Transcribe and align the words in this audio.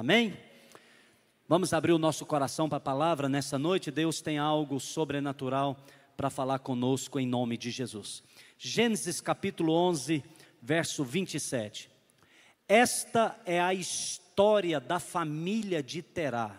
Amém? 0.00 0.34
Vamos 1.46 1.74
abrir 1.74 1.92
o 1.92 1.98
nosso 1.98 2.24
coração 2.24 2.70
para 2.70 2.78
a 2.78 2.80
palavra 2.80 3.28
nessa 3.28 3.58
noite. 3.58 3.90
Deus 3.90 4.22
tem 4.22 4.38
algo 4.38 4.80
sobrenatural 4.80 5.76
para 6.16 6.30
falar 6.30 6.60
conosco 6.60 7.20
em 7.20 7.26
nome 7.26 7.58
de 7.58 7.70
Jesus. 7.70 8.22
Gênesis 8.56 9.20
capítulo 9.20 9.74
11, 9.74 10.24
verso 10.62 11.04
27. 11.04 11.90
Esta 12.66 13.38
é 13.44 13.60
a 13.60 13.74
história 13.74 14.80
da 14.80 14.98
família 14.98 15.82
de 15.82 16.00
Terá. 16.00 16.58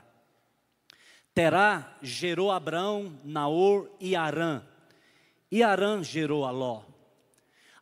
Terá 1.33 1.97
gerou 1.99 2.51
Abraão, 2.51 3.19
Naor 3.25 3.89
e 3.99 4.15
Arã. 4.15 4.61
E 5.51 5.63
Arã 5.63 6.03
gerou 6.03 6.45
Aló. 6.45 6.83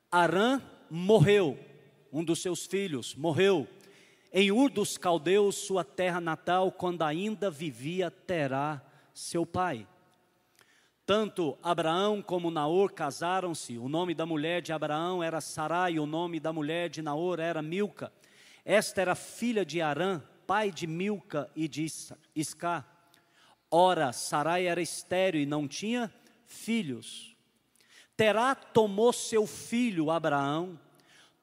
Arã 0.10 0.62
morreu, 0.90 1.60
um 2.14 2.24
dos 2.24 2.42
seus 2.42 2.66
filhos 2.66 3.14
morreu 3.14 3.68
em 4.32 4.52
Ur 4.52 4.70
dos 4.70 4.98
Caldeus, 4.98 5.56
sua 5.56 5.84
terra 5.84 6.22
natal, 6.22 6.72
quando 6.72 7.02
ainda 7.02 7.50
vivia 7.50 8.12
Terá, 8.12 8.82
seu 9.14 9.46
pai. 9.46 9.88
Tanto 11.06 11.58
Abraão 11.64 12.22
como 12.22 12.52
Naor 12.52 12.94
casaram-se. 12.94 13.80
O 13.80 13.90
nome 13.90 14.14
da 14.14 14.28
mulher 14.28 14.62
de 14.62 14.72
Abraão 14.72 15.24
era 15.24 15.42
Sarai, 15.42 15.98
o 15.98 16.06
nome 16.06 16.40
da 16.40 16.54
mulher 16.54 16.88
de 16.88 17.02
Naor 17.02 17.40
era 17.40 17.64
Milca. 17.64 18.14
Esta 18.64 19.02
era 19.02 19.16
filha 19.16 19.66
de 19.66 19.82
Arã, 19.82 20.22
pai 20.46 20.72
de 20.72 20.86
Milca 20.86 21.50
e 21.56 21.68
de 21.68 21.88
Isca. 22.36 22.86
Ora, 23.72 24.14
Sarai 24.14 24.68
era 24.68 24.80
estéril 24.80 25.42
e 25.42 25.46
não 25.48 25.68
tinha 25.68 26.14
filhos. 26.46 27.36
Terá 28.16 28.54
tomou 28.54 29.12
seu 29.12 29.48
filho 29.48 30.12
Abraão, 30.12 30.80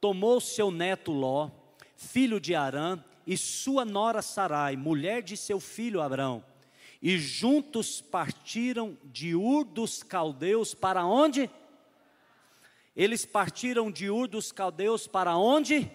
tomou 0.01 0.41
seu 0.41 0.71
neto 0.71 1.11
Ló, 1.11 1.51
filho 1.97 2.39
de 2.39 2.55
Arã, 2.55 3.03
e 3.27 3.37
sua 3.37 3.85
nora 3.85 4.23
Sarai, 4.23 4.77
mulher 4.77 5.23
de 5.23 5.37
seu 5.37 5.59
filho 5.59 6.01
Abraão. 6.01 6.45
E 7.03 7.19
juntos 7.19 8.01
partiram 8.01 8.97
de 9.05 9.35
Ur 9.35 9.65
dos 9.65 10.03
Caldeus 10.03 10.75
para 10.75 11.05
onde? 11.05 11.51
Eles 12.95 13.27
partiram 13.27 13.91
de 13.91 14.09
Ur 14.09 14.29
dos 14.29 14.53
Caldeus 14.53 15.07
para 15.07 15.37
onde? 15.37 15.91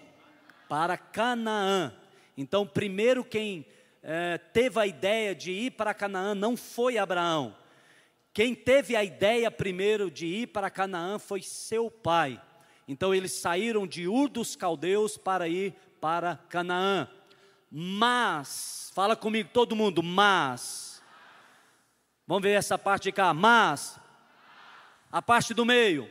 Para 0.68 0.96
Canaã. 0.96 1.92
Então, 2.36 2.66
primeiro 2.66 3.24
quem 3.24 3.66
é, 4.02 4.36
teve 4.38 4.80
a 4.80 4.86
ideia 4.86 5.34
de 5.34 5.52
ir 5.52 5.70
para 5.72 5.94
Canaã 5.94 6.34
não 6.34 6.56
foi 6.56 6.98
Abraão. 6.98 7.56
Quem 8.34 8.54
teve 8.54 8.96
a 8.96 9.04
ideia 9.04 9.50
primeiro 9.50 10.10
de 10.10 10.26
ir 10.26 10.46
para 10.48 10.70
Canaã 10.70 11.18
foi 11.18 11.42
seu 11.42 11.90
pai. 11.90 12.40
Então 12.88 13.14
eles 13.14 13.32
saíram 13.32 13.86
de 13.86 14.08
Ur 14.08 14.28
dos 14.28 14.56
Caldeus 14.56 15.16
para 15.16 15.46
ir 15.48 15.74
para 16.02 16.36
Canaã. 16.48 17.08
Mas, 17.70 18.90
fala 18.92 19.14
comigo 19.14 19.50
todo 19.52 19.76
mundo, 19.76 20.02
mas. 20.02 21.00
Vamos 22.26 22.42
ver 22.42 22.54
essa 22.54 22.76
parte 22.76 23.04
de 23.04 23.12
cá, 23.12 23.32
mas. 23.32 24.00
A 25.12 25.22
parte 25.22 25.54
do 25.54 25.64
meio. 25.64 26.10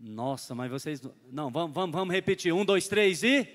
Nossa, 0.00 0.52
mas 0.52 0.68
vocês. 0.68 1.00
Não, 1.30 1.48
vamos, 1.48 1.72
vamos, 1.72 1.94
vamos 1.94 2.12
repetir. 2.12 2.52
Um, 2.52 2.64
dois, 2.64 2.88
três 2.88 3.22
e. 3.22 3.48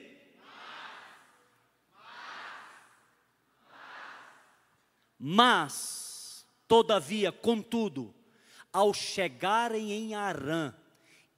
Mas, 5.20 6.45
todavia, 6.70 7.34
contudo, 7.34 8.16
ao 8.72 8.94
chegarem 8.94 9.92
em 9.92 10.16
Arã, 10.16 10.73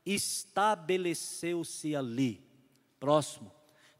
estabeleceu-se 0.05 1.95
ali 1.95 2.48
Próximo. 2.99 3.51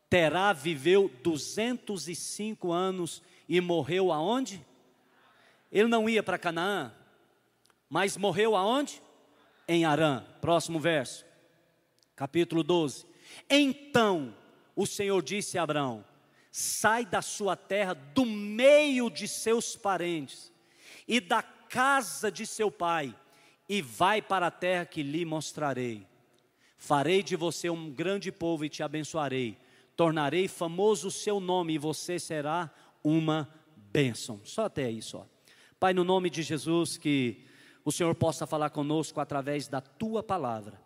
Terá 0.10 0.52
viveu 0.54 1.10
205 1.24 2.72
anos 2.72 3.22
e 3.48 3.62
morreu 3.62 4.12
aonde? 4.12 4.66
Ele 5.72 5.88
não 5.88 6.10
ia 6.10 6.24
para 6.24 6.38
Canaã, 6.38 6.92
mas 7.90 8.18
morreu 8.18 8.56
aonde? 8.56 9.02
Em 9.68 9.86
Arã. 9.86 10.26
Próximo 10.42 10.80
verso. 10.80 11.26
Capítulo 12.16 12.64
12. 12.64 13.06
Então 13.50 14.36
o 14.76 14.88
Senhor 14.88 15.22
disse 15.22 15.58
a 15.58 15.64
Abraão: 15.64 16.04
Sai 16.52 17.06
da 17.06 17.22
sua 17.22 17.56
terra, 17.56 17.94
do 17.94 18.26
meio 18.26 19.10
de 19.10 19.28
seus 19.28 19.76
parentes 19.76 20.52
e 21.08 21.20
da 21.20 21.44
casa 21.44 22.32
de 22.32 22.48
seu 22.48 22.72
pai, 22.72 23.16
e 23.68 23.82
vai 23.82 24.22
para 24.22 24.48
a 24.48 24.52
terra 24.52 24.86
que 24.86 25.04
lhe 25.04 25.24
mostrarei. 25.24 26.09
Farei 26.80 27.22
de 27.22 27.36
você 27.36 27.70
um 27.70 27.92
grande 27.92 28.32
povo 28.32 28.64
e 28.64 28.70
te 28.70 28.82
abençoarei. 28.82 29.58
Tornarei 29.98 30.48
famoso 30.48 31.10
o 31.10 31.12
seu 31.12 31.42
nome 31.42 31.74
e 31.74 31.78
você 31.78 32.18
será 32.18 32.74
uma 33.04 33.54
bênção. 33.76 34.40
Só 34.46 34.64
até 34.64 34.86
aí 34.86 35.02
só. 35.02 35.28
Pai, 35.78 35.94
no 35.94 36.06
nome 36.06 36.30
de 36.30 36.42
Jesus, 36.42 36.98
que 36.98 37.44
o 37.84 37.92
Senhor 37.92 38.16
possa 38.16 38.48
falar 38.48 38.70
conosco 38.70 39.20
através 39.20 39.68
da 39.68 39.82
tua 39.82 40.24
palavra. 40.24 40.82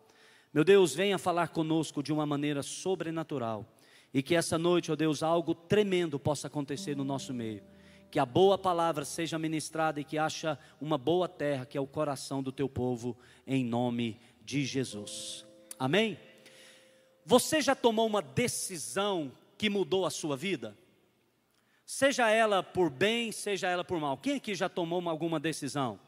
Meu 0.51 0.63
Deus, 0.63 0.95
venha 0.95 1.19
falar 1.19 1.49
conosco 1.49 2.01
de 2.01 2.11
uma 2.11 2.25
maneira 2.25 2.63
sobrenatural. 2.63 3.63
E 4.11 4.23
que 4.23 4.33
essa 4.33 4.57
noite, 4.57 4.91
ó 4.91 4.95
Deus, 4.95 5.21
algo 5.21 5.53
tremendo 5.53 6.19
possa 6.19 6.47
acontecer 6.47 6.97
no 6.97 7.03
nosso 7.03 7.35
meio. 7.35 7.63
Que 8.09 8.17
a 8.17 8.25
boa 8.25 8.57
palavra 8.57 9.05
seja 9.05 9.37
ministrada 9.37 10.01
e 10.01 10.03
que 10.03 10.17
acha 10.17 10.57
uma 10.81 10.97
boa 10.97 11.29
terra, 11.29 11.67
que 11.67 11.77
é 11.77 11.81
o 11.81 11.87
coração 11.87 12.41
do 12.41 12.51
teu 12.51 12.67
povo, 12.67 13.15
em 13.45 13.63
nome 13.63 14.19
de 14.43 14.65
Jesus. 14.65 15.45
Amém? 15.79 16.17
Você 17.25 17.61
já 17.61 17.75
tomou 17.75 18.05
uma 18.05 18.21
decisão 18.21 19.31
que 19.57 19.69
mudou 19.69 20.05
a 20.05 20.09
sua 20.09 20.35
vida? 20.35 20.77
Seja 21.85 22.29
ela 22.29 22.63
por 22.63 22.89
bem, 22.89 23.31
seja 23.31 23.67
ela 23.67 23.83
por 23.83 23.99
mal. 23.99 24.17
Quem 24.17 24.35
aqui 24.37 24.55
já 24.55 24.69
tomou 24.69 24.99
uma, 24.99 25.11
alguma 25.11 25.39
decisão? 25.39 25.99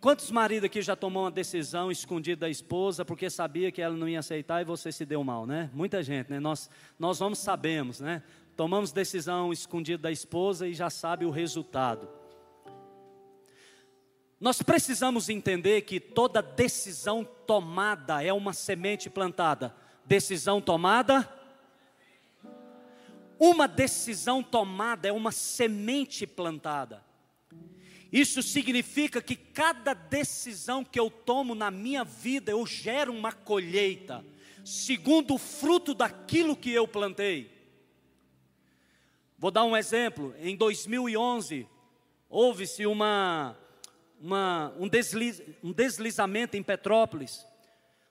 Quantos 0.00 0.30
maridos 0.30 0.66
aqui 0.66 0.82
já 0.82 0.94
tomou 0.94 1.24
uma 1.24 1.30
decisão 1.30 1.90
escondida 1.90 2.40
da 2.40 2.50
esposa 2.50 3.04
porque 3.04 3.30
sabia 3.30 3.72
que 3.72 3.80
ela 3.80 3.96
não 3.96 4.08
ia 4.08 4.18
aceitar 4.18 4.60
e 4.60 4.64
você 4.64 4.92
se 4.92 5.06
deu 5.06 5.24
mal, 5.24 5.46
né? 5.46 5.70
Muita 5.72 6.02
gente, 6.02 6.30
né? 6.30 6.38
Nós, 6.38 6.68
nós 6.98 7.18
vamos 7.18 7.38
sabemos, 7.38 8.00
né? 8.00 8.22
Tomamos 8.56 8.92
decisão 8.92 9.52
escondida 9.52 10.02
da 10.02 10.12
esposa 10.12 10.68
e 10.68 10.74
já 10.74 10.90
sabe 10.90 11.24
o 11.24 11.30
resultado. 11.30 12.08
Nós 14.44 14.60
precisamos 14.60 15.30
entender 15.30 15.80
que 15.86 15.98
toda 15.98 16.42
decisão 16.42 17.24
tomada 17.24 18.22
é 18.22 18.30
uma 18.30 18.52
semente 18.52 19.08
plantada. 19.08 19.74
Decisão 20.04 20.60
tomada. 20.60 21.26
Uma 23.38 23.66
decisão 23.66 24.42
tomada 24.42 25.08
é 25.08 25.12
uma 25.12 25.32
semente 25.32 26.26
plantada. 26.26 27.02
Isso 28.12 28.42
significa 28.42 29.22
que 29.22 29.34
cada 29.34 29.94
decisão 29.94 30.84
que 30.84 31.00
eu 31.00 31.08
tomo 31.08 31.54
na 31.54 31.70
minha 31.70 32.04
vida, 32.04 32.52
eu 32.52 32.66
gero 32.66 33.14
uma 33.14 33.32
colheita, 33.32 34.22
segundo 34.62 35.36
o 35.36 35.38
fruto 35.38 35.94
daquilo 35.94 36.54
que 36.54 36.70
eu 36.70 36.86
plantei. 36.86 37.50
Vou 39.38 39.50
dar 39.50 39.64
um 39.64 39.74
exemplo. 39.74 40.34
Em 40.38 40.54
2011, 40.54 41.66
houve-se 42.28 42.84
uma 42.84 43.63
uma, 44.20 44.72
um, 44.78 44.88
desliz, 44.88 45.42
um 45.62 45.72
deslizamento 45.72 46.56
em 46.56 46.62
Petrópolis. 46.62 47.46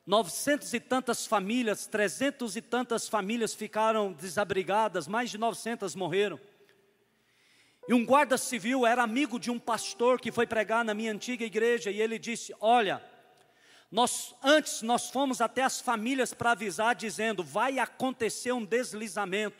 900 0.05 0.73
e 0.73 0.79
tantas 0.79 1.25
famílias, 1.25 1.87
300 1.87 2.55
e 2.57 2.61
tantas 2.61 3.07
famílias 3.07 3.53
ficaram 3.53 4.11
desabrigadas, 4.11 5.07
mais 5.07 5.29
de 5.29 5.37
900 5.37 5.95
morreram. 5.95 6.39
E 7.87 7.93
um 7.93 8.05
guarda 8.05 8.37
civil 8.37 8.85
era 8.85 9.03
amigo 9.03 9.39
de 9.39 9.49
um 9.51 9.59
pastor 9.59 10.19
que 10.19 10.31
foi 10.31 10.45
pregar 10.45 10.85
na 10.85 10.93
minha 10.93 11.11
antiga 11.11 11.45
igreja 11.45 11.91
e 11.91 12.01
ele 12.01 12.17
disse: 12.17 12.53
Olha, 12.59 13.01
nós 13.91 14.33
antes 14.41 14.81
nós 14.81 15.09
fomos 15.09 15.41
até 15.41 15.63
as 15.63 15.81
famílias 15.81 16.33
para 16.33 16.51
avisar, 16.51 16.95
dizendo: 16.95 17.43
vai 17.43 17.79
acontecer 17.79 18.51
um 18.51 18.63
deslizamento. 18.63 19.57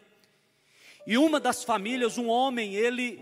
E 1.06 1.18
uma 1.18 1.40
das 1.40 1.64
famílias, 1.66 2.18
um 2.18 2.30
homem, 2.30 2.76
ele 2.76 3.22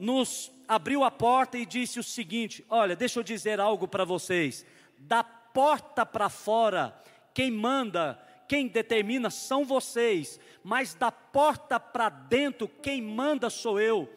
nos 0.00 0.50
abriu 0.70 1.02
a 1.02 1.10
porta 1.10 1.58
e 1.58 1.66
disse 1.66 1.98
o 1.98 2.02
seguinte: 2.04 2.64
Olha, 2.68 2.94
deixa 2.94 3.18
eu 3.18 3.24
dizer 3.24 3.58
algo 3.58 3.88
para 3.88 4.04
vocês. 4.04 4.64
Da 4.96 5.24
porta 5.24 6.06
para 6.06 6.28
fora, 6.28 6.96
quem 7.34 7.50
manda, 7.50 8.16
quem 8.46 8.68
determina 8.68 9.30
são 9.30 9.64
vocês, 9.64 10.38
mas 10.62 10.94
da 10.94 11.10
porta 11.10 11.80
para 11.80 12.08
dentro, 12.08 12.68
quem 12.68 13.02
manda 13.02 13.50
sou 13.50 13.80
eu. 13.80 14.08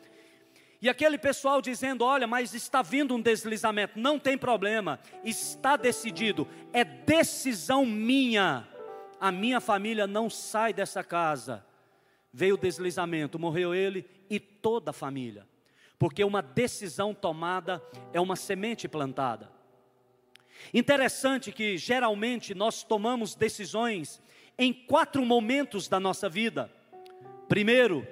E 0.79 0.87
aquele 0.87 1.17
pessoal 1.17 1.59
dizendo: 1.59 2.05
Olha, 2.05 2.27
mas 2.27 2.53
está 2.53 2.83
vindo 2.83 3.15
um 3.15 3.21
deslizamento. 3.21 3.99
Não 3.99 4.19
tem 4.19 4.37
problema, 4.37 4.99
está 5.23 5.75
decidido, 5.75 6.47
é 6.71 6.83
decisão 6.83 7.83
minha. 7.83 8.67
A 9.19 9.31
minha 9.31 9.59
família 9.59 10.05
não 10.05 10.29
sai 10.29 10.71
dessa 10.71 11.03
casa. 11.03 11.65
Veio 12.31 12.55
o 12.55 12.59
deslizamento, 12.59 13.39
morreu 13.39 13.73
ele 13.73 14.05
e 14.29 14.39
toda 14.39 14.91
a 14.91 14.93
família 14.93 15.51
porque 16.03 16.21
uma 16.21 16.41
decisão 16.41 17.13
tomada 17.13 17.81
é 18.11 18.19
uma 18.19 18.35
semente 18.35 18.89
plantada. 18.89 19.49
Interessante 20.73 21.49
que 21.49 21.77
geralmente 21.77 22.53
nós 22.53 22.83
tomamos 22.83 23.35
decisões 23.35 24.21
em 24.57 24.73
quatro 24.73 25.25
momentos 25.25 25.87
da 25.87 26.01
nossa 26.01 26.27
vida. 26.27 26.69
Primeiro, 27.47 28.05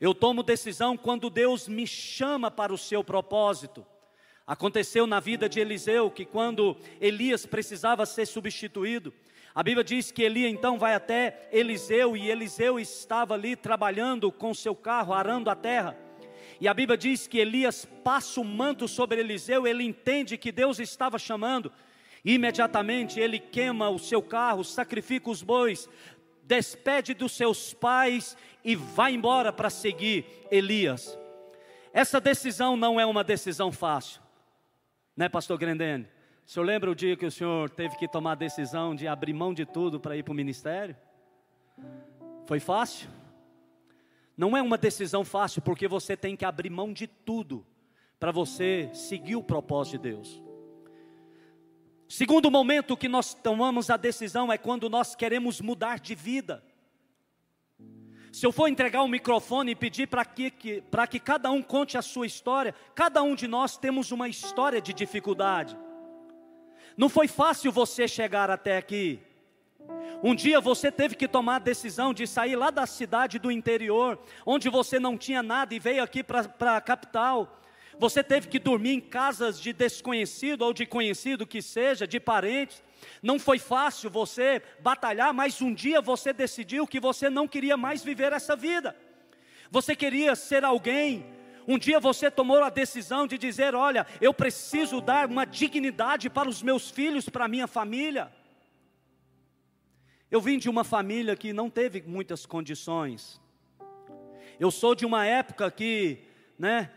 eu 0.00 0.14
tomo 0.14 0.44
decisão 0.44 0.96
quando 0.96 1.28
Deus 1.28 1.66
me 1.66 1.84
chama 1.84 2.48
para 2.48 2.72
o 2.72 2.78
seu 2.78 3.02
propósito. 3.02 3.84
Aconteceu 4.46 5.04
na 5.04 5.18
vida 5.18 5.48
de 5.48 5.58
Eliseu 5.58 6.08
que 6.08 6.24
quando 6.24 6.76
Elias 7.00 7.44
precisava 7.44 8.06
ser 8.06 8.26
substituído, 8.26 9.12
a 9.52 9.64
Bíblia 9.64 9.82
diz 9.82 10.12
que 10.12 10.22
Eli 10.22 10.46
então 10.46 10.78
vai 10.78 10.94
até 10.94 11.48
Eliseu 11.50 12.16
e 12.16 12.30
Eliseu 12.30 12.78
estava 12.78 13.34
ali 13.34 13.56
trabalhando 13.56 14.30
com 14.30 14.54
seu 14.54 14.76
carro, 14.76 15.12
arando 15.12 15.50
a 15.50 15.56
terra. 15.56 16.05
E 16.60 16.68
a 16.68 16.74
Bíblia 16.74 16.96
diz 16.96 17.26
que 17.26 17.38
Elias 17.38 17.84
passa 18.02 18.40
o 18.40 18.44
manto 18.44 18.88
sobre 18.88 19.20
Eliseu, 19.20 19.66
ele 19.66 19.84
entende 19.84 20.38
que 20.38 20.50
Deus 20.52 20.78
estava 20.78 21.18
chamando. 21.18 21.72
Imediatamente 22.24 23.20
ele 23.20 23.38
queima 23.38 23.88
o 23.88 23.98
seu 23.98 24.22
carro, 24.22 24.64
sacrifica 24.64 25.30
os 25.30 25.42
bois, 25.42 25.88
despede 26.42 27.14
dos 27.14 27.32
seus 27.32 27.72
pais 27.74 28.36
e 28.64 28.74
vai 28.74 29.14
embora 29.14 29.52
para 29.52 29.70
seguir 29.70 30.24
Elias. 30.50 31.18
Essa 31.92 32.20
decisão 32.20 32.76
não 32.76 33.00
é 33.00 33.06
uma 33.06 33.22
decisão 33.22 33.70
fácil 33.72 34.26
né, 35.16 35.28
pastor 35.28 35.56
Grendene? 35.56 36.06
O 36.46 36.50
senhor 36.50 36.66
lembra 36.66 36.90
o 36.90 36.94
dia 36.94 37.16
que 37.16 37.26
o 37.26 37.30
senhor 37.30 37.70
teve 37.70 37.96
que 37.96 38.06
tomar 38.06 38.32
a 38.32 38.36
decisão 38.36 38.94
de 38.94 39.08
abrir 39.08 39.32
mão 39.32 39.54
de 39.54 39.64
tudo 39.64 39.98
para 39.98 40.16
ir 40.16 40.22
para 40.22 40.32
o 40.32 40.34
ministério? 40.34 40.94
Foi 42.44 42.60
fácil? 42.60 43.08
Não 44.36 44.56
é 44.56 44.62
uma 44.62 44.76
decisão 44.76 45.24
fácil, 45.24 45.62
porque 45.62 45.88
você 45.88 46.16
tem 46.16 46.36
que 46.36 46.44
abrir 46.44 46.70
mão 46.70 46.92
de 46.92 47.06
tudo 47.06 47.66
para 48.18 48.30
você 48.30 48.90
seguir 48.92 49.36
o 49.36 49.42
propósito 49.42 49.92
de 49.92 50.10
Deus. 50.10 50.42
Segundo 52.08 52.50
momento 52.50 52.96
que 52.96 53.08
nós 53.08 53.34
tomamos 53.34 53.90
a 53.90 53.96
decisão 53.96 54.52
é 54.52 54.58
quando 54.58 54.88
nós 54.88 55.14
queremos 55.14 55.60
mudar 55.60 55.98
de 55.98 56.14
vida. 56.14 56.62
Se 58.32 58.44
eu 58.44 58.52
for 58.52 58.68
entregar 58.68 59.02
o 59.02 59.08
microfone 59.08 59.72
e 59.72 59.76
pedir 59.76 60.06
para 60.06 60.24
que, 60.24 60.50
que, 60.50 60.82
que 61.10 61.18
cada 61.18 61.50
um 61.50 61.62
conte 61.62 61.96
a 61.96 62.02
sua 62.02 62.26
história, 62.26 62.74
cada 62.94 63.22
um 63.22 63.34
de 63.34 63.48
nós 63.48 63.78
temos 63.78 64.12
uma 64.12 64.28
história 64.28 64.80
de 64.80 64.92
dificuldade. 64.92 65.76
Não 66.96 67.08
foi 67.08 67.26
fácil 67.26 67.72
você 67.72 68.06
chegar 68.06 68.50
até 68.50 68.76
aqui. 68.76 69.20
Um 70.22 70.34
dia 70.34 70.60
você 70.60 70.90
teve 70.90 71.14
que 71.14 71.28
tomar 71.28 71.56
a 71.56 71.60
decisão 71.60 72.14
de 72.14 72.26
sair 72.26 72.56
lá 72.56 72.70
da 72.70 72.86
cidade 72.86 73.38
do 73.38 73.50
interior, 73.50 74.18
onde 74.46 74.68
você 74.68 74.98
não 74.98 75.16
tinha 75.16 75.42
nada 75.42 75.74
e 75.74 75.78
veio 75.78 76.02
aqui 76.02 76.22
para 76.22 76.76
a 76.76 76.80
capital. 76.80 77.60
Você 77.98 78.22
teve 78.22 78.48
que 78.48 78.58
dormir 78.58 78.92
em 78.92 79.00
casas 79.00 79.60
de 79.60 79.72
desconhecido 79.72 80.62
ou 80.62 80.72
de 80.72 80.86
conhecido 80.86 81.46
que 81.46 81.60
seja, 81.60 82.06
de 82.06 82.18
parentes. 82.18 82.82
Não 83.22 83.38
foi 83.38 83.58
fácil 83.58 84.10
você 84.10 84.62
batalhar, 84.80 85.32
mas 85.32 85.60
um 85.60 85.72
dia 85.72 86.00
você 86.00 86.32
decidiu 86.32 86.86
que 86.86 87.00
você 87.00 87.28
não 87.28 87.46
queria 87.46 87.76
mais 87.76 88.02
viver 88.02 88.32
essa 88.32 88.56
vida. 88.56 88.96
Você 89.70 89.94
queria 89.94 90.34
ser 90.34 90.64
alguém. 90.64 91.26
Um 91.68 91.78
dia 91.78 91.98
você 91.98 92.30
tomou 92.30 92.62
a 92.62 92.70
decisão 92.70 93.26
de 93.26 93.36
dizer: 93.36 93.74
Olha, 93.74 94.06
eu 94.20 94.32
preciso 94.32 95.00
dar 95.00 95.28
uma 95.28 95.44
dignidade 95.44 96.30
para 96.30 96.48
os 96.48 96.62
meus 96.62 96.90
filhos, 96.90 97.28
para 97.28 97.46
a 97.46 97.48
minha 97.48 97.66
família. 97.66 98.30
Eu 100.28 100.40
vim 100.40 100.58
de 100.58 100.68
uma 100.68 100.82
família 100.82 101.36
que 101.36 101.52
não 101.52 101.70
teve 101.70 102.02
muitas 102.02 102.44
condições. 102.44 103.40
Eu 104.58 104.72
sou 104.72 104.92
de 104.92 105.06
uma 105.06 105.24
época 105.24 105.70
que, 105.70 106.18
né, 106.58 106.90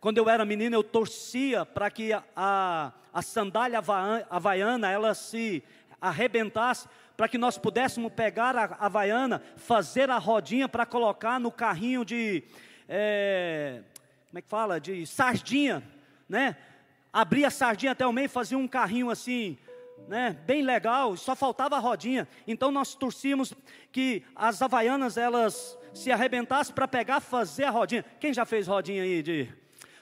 quando 0.00 0.16
eu 0.16 0.30
era 0.30 0.46
menino, 0.46 0.76
eu 0.76 0.82
torcia 0.82 1.66
para 1.66 1.90
que 1.90 2.10
a, 2.14 2.92
a, 3.12 3.20
sandália 3.20 3.82
havaiana 4.30 4.90
ela 4.90 5.12
se 5.14 5.62
arrebentasse, 6.00 6.88
para 7.18 7.28
que 7.28 7.36
nós 7.36 7.58
pudéssemos 7.58 8.10
pegar 8.14 8.56
a 8.56 8.86
havaiana, 8.86 9.42
fazer 9.56 10.08
a 10.08 10.16
rodinha 10.16 10.66
para 10.66 10.86
colocar 10.86 11.38
no 11.38 11.52
carrinho 11.52 12.02
de, 12.02 12.42
é, 12.88 13.82
como 14.28 14.38
é 14.38 14.40
que 14.42 14.48
fala, 14.48 14.80
de 14.80 15.06
sardinha, 15.06 15.82
né? 16.26 16.56
Abria 17.12 17.48
a 17.48 17.50
sardinha 17.50 17.92
até 17.92 18.06
o 18.06 18.12
meio, 18.12 18.30
fazia 18.30 18.56
um 18.56 18.66
carrinho 18.66 19.10
assim, 19.10 19.58
né, 20.08 20.36
bem 20.46 20.62
legal, 20.62 21.16
só 21.16 21.36
faltava 21.36 21.76
a 21.76 21.80
rodinha. 21.80 22.26
Então 22.46 22.70
nós 22.70 22.94
torcíamos 22.94 23.52
que 23.92 24.22
as 24.34 24.60
havaianas 24.60 25.16
elas 25.16 25.78
se 25.94 26.10
arrebentassem 26.10 26.74
para 26.74 26.88
pegar, 26.88 27.20
fazer 27.20 27.64
a 27.64 27.70
rodinha. 27.70 28.04
Quem 28.18 28.32
já 28.32 28.44
fez 28.44 28.66
rodinha 28.66 29.02
aí 29.02 29.22
de 29.22 29.48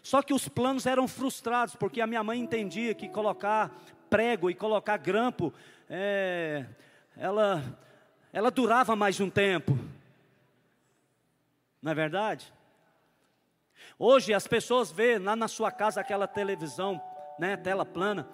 só 0.03 0.23
que 0.23 0.33
os 0.33 0.49
planos 0.49 0.87
eram 0.87 1.07
frustrados, 1.07 1.75
porque 1.75 2.01
a 2.01 2.07
minha 2.07 2.25
mãe 2.25 2.41
entendia 2.41 2.95
que 2.95 3.11
colocar 3.11 3.71
prego 4.09 4.49
e 4.49 4.55
colocar 4.55 4.97
grampo, 4.97 5.53
é, 5.87 6.65
ela, 7.15 7.63
ela 8.33 8.51
durava 8.51 8.97
mais 8.97 9.21
um 9.21 9.29
tempo. 9.29 9.79
Não 11.83 11.93
é 11.93 11.95
verdade? 11.95 12.51
Hoje 13.99 14.33
as 14.33 14.47
pessoas 14.47 14.91
vê 14.91 15.19
lá 15.19 15.37
na 15.37 15.47
sua 15.47 15.71
casa 15.71 16.01
aquela 16.01 16.27
televisão, 16.27 16.99
né, 17.39 17.57
tela 17.57 17.85
plana. 17.85 18.29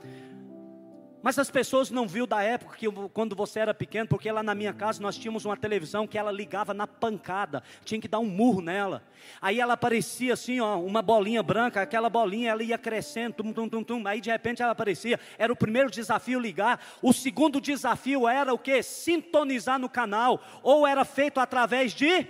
Mas 1.25 1.38
as 1.38 1.50
pessoas 1.50 1.91
não 1.91 2.06
viu 2.06 2.26
da 2.26 2.43
época 2.43 2.76
que 2.76 2.87
quando 3.15 3.35
você 3.35 3.59
era 3.59 3.73
pequeno, 3.73 4.06
porque 4.06 4.31
lá 4.31 4.43
na 4.43 4.55
minha 4.55 4.75
casa 4.75 5.00
nós 5.00 5.17
tínhamos 5.17 5.47
uma 5.47 5.56
televisão 5.56 6.06
que 6.06 6.19
ela 6.19 6.31
ligava 6.31 6.75
na 6.75 6.87
pancada, 6.87 7.62
tinha 7.82 7.99
que 7.99 8.06
dar 8.06 8.19
um 8.19 8.26
murro 8.26 8.61
nela. 8.61 9.03
Aí 9.41 9.59
ela 9.59 9.73
aparecia 9.73 10.35
assim, 10.35 10.61
ó, 10.61 10.79
uma 10.79 11.00
bolinha 11.00 11.43
branca, 11.43 11.81
aquela 11.81 12.11
bolinha 12.11 12.50
ela 12.50 12.62
ia 12.62 12.76
crescendo, 12.76 13.37
tum, 13.37 13.55
tum, 13.55 13.67
tum, 13.71 13.82
tum, 13.82 14.06
aí 14.06 14.21
de 14.21 14.31
repente 14.31 14.61
ela 14.61 14.73
aparecia. 14.73 15.19
Era 15.38 15.50
o 15.50 15.56
primeiro 15.56 15.91
desafio 15.91 16.38
ligar. 16.38 16.79
O 17.00 17.11
segundo 17.11 17.59
desafio 17.59 18.29
era 18.29 18.53
o 18.53 18.59
que? 18.59 18.82
Sintonizar 18.82 19.79
no 19.79 19.88
canal, 19.88 20.44
ou 20.62 20.87
era 20.87 21.06
feito 21.06 21.41
através 21.41 21.94
de 21.94 22.29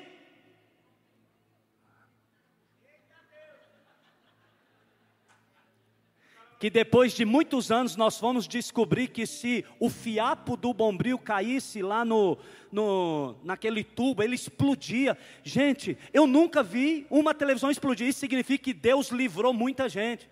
que 6.65 6.71
depois 6.71 7.13
de 7.13 7.27
muitos 7.27 7.71
anos 7.71 7.95
nós 7.95 8.19
fomos 8.19 8.49
descobrir 8.49 9.09
que 9.09 9.27
se 9.27 9.67
o 9.79 9.91
fiapo 9.91 10.57
do 10.57 10.73
bombril 10.73 11.19
caísse 11.19 11.83
lá 11.83 12.07
no, 12.07 12.39
no, 12.73 13.37
naquele 13.45 13.85
tubo, 13.85 14.23
ele 14.23 14.35
explodia. 14.35 15.15
Gente, 15.43 15.99
eu 16.11 16.27
nunca 16.27 16.63
vi 16.63 17.07
uma 17.11 17.35
televisão 17.35 17.71
explodir, 17.71 18.09
isso 18.09 18.21
significa 18.21 18.65
que 18.65 18.73
Deus 18.73 19.11
livrou 19.11 19.53
muita 19.53 19.91
gente. 19.91 20.27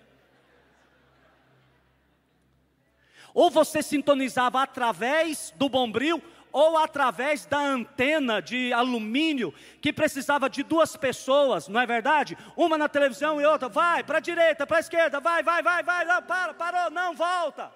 Ou 3.35 3.51
você 3.51 3.83
sintonizava 3.83 4.63
através 4.63 5.53
do 5.59 5.69
bombril, 5.69 6.23
ou 6.53 6.77
através 6.77 7.47
da 7.47 7.59
antena 7.59 8.43
de 8.43 8.73
alumínio, 8.73 9.53
que 9.81 9.93
precisava 9.93 10.51
de 10.51 10.63
duas 10.63 10.97
pessoas, 10.97 11.67
não 11.67 11.81
é 11.81 11.87
verdade? 11.87 12.37
Uma 12.55 12.77
na 12.77 12.89
televisão 12.89 13.41
e 13.41 13.45
outra, 13.45 13.69
vai 13.69 14.05
para 14.05 14.19
a 14.19 14.21
direita, 14.21 14.67
para 14.67 14.77
a 14.77 14.81
esquerda, 14.81 15.19
vai, 15.19 15.43
vai, 15.43 15.63
vai, 15.63 15.83
vai, 15.83 16.05
não, 16.05 16.23
para, 16.23 16.55
parou, 16.55 16.91
não, 16.91 17.15
volta. 17.15 17.73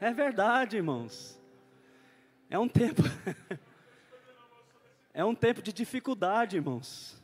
É 0.00 0.12
verdade, 0.12 0.76
irmãos. 0.76 1.36
É 2.48 2.58
um 2.58 2.68
tempo. 2.68 3.02
é 5.12 5.24
um 5.24 5.34
tempo 5.34 5.60
de 5.60 5.72
dificuldade, 5.72 6.56
irmãos. 6.56 7.20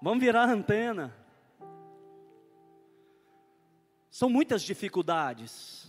Vamos 0.00 0.22
virar 0.22 0.44
a 0.44 0.52
antena. 0.52 1.23
São 4.14 4.30
muitas 4.30 4.62
dificuldades. 4.62 5.88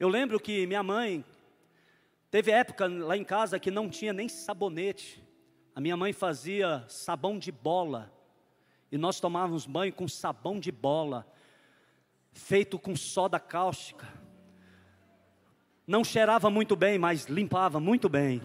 Eu 0.00 0.08
lembro 0.08 0.40
que 0.40 0.66
minha 0.66 0.82
mãe 0.82 1.22
teve 2.30 2.50
época 2.52 2.86
lá 2.88 3.14
em 3.18 3.22
casa 3.22 3.60
que 3.60 3.70
não 3.70 3.90
tinha 3.90 4.14
nem 4.14 4.30
sabonete. 4.30 5.22
A 5.74 5.80
minha 5.82 5.94
mãe 5.94 6.14
fazia 6.14 6.82
sabão 6.88 7.38
de 7.38 7.52
bola. 7.52 8.10
E 8.90 8.96
nós 8.96 9.20
tomávamos 9.20 9.66
banho 9.66 9.92
com 9.92 10.08
sabão 10.08 10.58
de 10.58 10.72
bola, 10.72 11.30
feito 12.32 12.78
com 12.78 12.96
soda 12.96 13.38
cáustica. 13.38 14.08
Não 15.86 16.02
cheirava 16.02 16.48
muito 16.48 16.74
bem, 16.74 16.98
mas 16.98 17.26
limpava 17.26 17.78
muito 17.78 18.08
bem. 18.08 18.40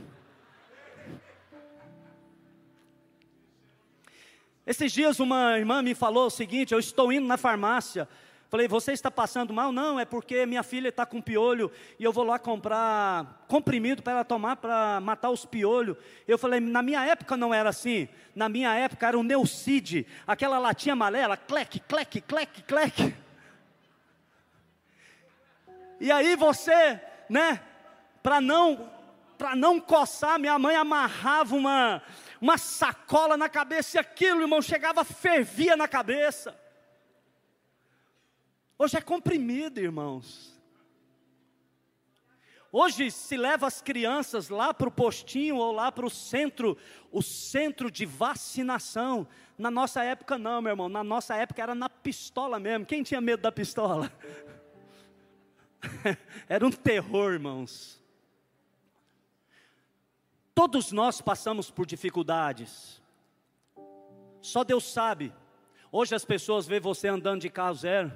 Esses 4.69 4.91
dias 4.91 5.19
uma 5.19 5.57
irmã 5.57 5.81
me 5.81 5.95
falou 5.95 6.27
o 6.27 6.29
seguinte: 6.29 6.75
eu 6.75 6.79
estou 6.79 7.11
indo 7.11 7.25
na 7.25 7.37
farmácia. 7.37 8.07
Falei, 8.51 8.67
você 8.67 8.91
está 8.91 9.09
passando 9.09 9.51
mal? 9.51 9.71
Não, 9.71 9.99
é 9.99 10.05
porque 10.05 10.45
minha 10.45 10.61
filha 10.61 10.89
está 10.89 11.07
com 11.07 11.19
piolho 11.19 11.71
e 11.97 12.03
eu 12.03 12.13
vou 12.13 12.23
lá 12.23 12.37
comprar 12.37 13.43
comprimido 13.47 14.03
para 14.03 14.13
ela 14.13 14.23
tomar 14.23 14.57
para 14.57 14.99
matar 15.01 15.31
os 15.31 15.43
piolhos. 15.43 15.97
Eu 16.27 16.37
falei, 16.37 16.59
na 16.59 16.83
minha 16.83 17.03
época 17.03 17.35
não 17.35 17.51
era 17.51 17.69
assim. 17.69 18.07
Na 18.35 18.47
minha 18.47 18.75
época 18.75 19.07
era 19.07 19.17
o 19.17 19.23
Neucid, 19.23 20.05
aquela 20.27 20.59
latinha 20.59 20.93
amarela, 20.93 21.35
clec, 21.35 21.79
clec, 21.79 22.21
clec, 22.21 22.61
clec. 22.61 23.15
E 25.99 26.11
aí 26.11 26.35
você, 26.35 27.01
né, 27.27 27.59
para 28.21 28.39
não 28.39 28.87
para 29.35 29.55
não 29.55 29.79
coçar, 29.79 30.37
minha 30.37 30.59
mãe 30.59 30.75
amarrava 30.75 31.55
uma 31.55 32.03
uma 32.41 32.57
sacola 32.57 33.35
na 33.35 33.49
cabeça, 33.49 33.97
e 33.97 33.99
aquilo, 33.99 34.41
irmão, 34.41 34.61
chegava, 34.61 35.03
fervia 35.03 35.75
na 35.75 35.87
cabeça. 35.87 36.57
Hoje 38.77 38.97
é 38.97 39.01
comprimido, 39.01 39.79
irmãos. 39.79 40.57
Hoje 42.71 43.09
se 43.09 43.35
leva 43.35 43.65
as 43.65 43.81
crianças 43.81 44.47
lá 44.47 44.73
para 44.73 44.87
o 44.87 44.91
postinho 44.91 45.57
ou 45.57 45.71
lá 45.71 45.91
para 45.91 46.05
o 46.05 46.09
centro, 46.09 46.77
o 47.11 47.21
centro 47.21 47.89
de 47.89 48.05
vacinação. 48.05 49.27
Na 49.57 49.71
nossa 49.71 50.03
época 50.03 50.37
não, 50.37 50.61
meu 50.61 50.71
irmão. 50.71 50.87
Na 50.87 51.03
nossa 51.03 51.35
época 51.35 51.61
era 51.61 51.73
na 51.73 51.89
pistola 51.89 52.59
mesmo. 52.59 52.85
Quem 52.85 53.01
tinha 53.01 53.19
medo 53.19 53.41
da 53.41 53.51
pistola? 53.51 54.11
era 56.47 56.65
um 56.65 56.71
terror, 56.71 57.33
irmãos. 57.33 57.98
Todos 60.59 60.91
nós 60.91 61.21
passamos 61.21 61.71
por 61.71 61.85
dificuldades. 61.85 63.01
Só 64.41 64.61
Deus 64.61 64.91
sabe. 64.91 65.31
Hoje 65.89 66.13
as 66.13 66.25
pessoas 66.25 66.67
veem 66.67 66.81
você 66.81 67.07
andando 67.07 67.39
de 67.39 67.49
carro 67.49 67.75
zero 67.75 68.11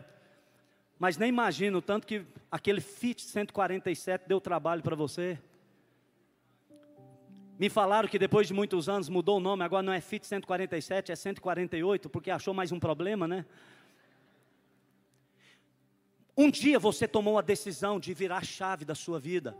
mas 0.99 1.15
nem 1.17 1.29
imagino 1.29 1.81
tanto 1.81 2.05
que 2.05 2.25
aquele 2.51 2.81
Fit 2.81 3.21
147 3.21 4.27
deu 4.27 4.41
trabalho 4.41 4.83
para 4.83 4.93
você. 4.93 5.39
Me 7.57 7.69
falaram 7.69 8.09
que 8.09 8.19
depois 8.19 8.45
de 8.45 8.53
muitos 8.53 8.89
anos 8.89 9.07
mudou 9.07 9.37
o 9.37 9.39
nome, 9.39 9.63
agora 9.63 9.81
não 9.81 9.93
é 9.93 10.01
Fit 10.01 10.27
147, 10.27 11.13
é 11.13 11.15
148, 11.15 12.09
porque 12.09 12.29
achou 12.29 12.53
mais 12.53 12.73
um 12.73 12.79
problema, 12.79 13.25
né? 13.25 13.45
Um 16.35 16.51
dia 16.51 16.77
você 16.77 17.07
tomou 17.07 17.39
a 17.39 17.41
decisão 17.41 18.01
de 18.01 18.13
virar 18.13 18.39
a 18.39 18.43
chave 18.43 18.83
da 18.83 18.95
sua 18.95 19.17
vida. 19.17 19.55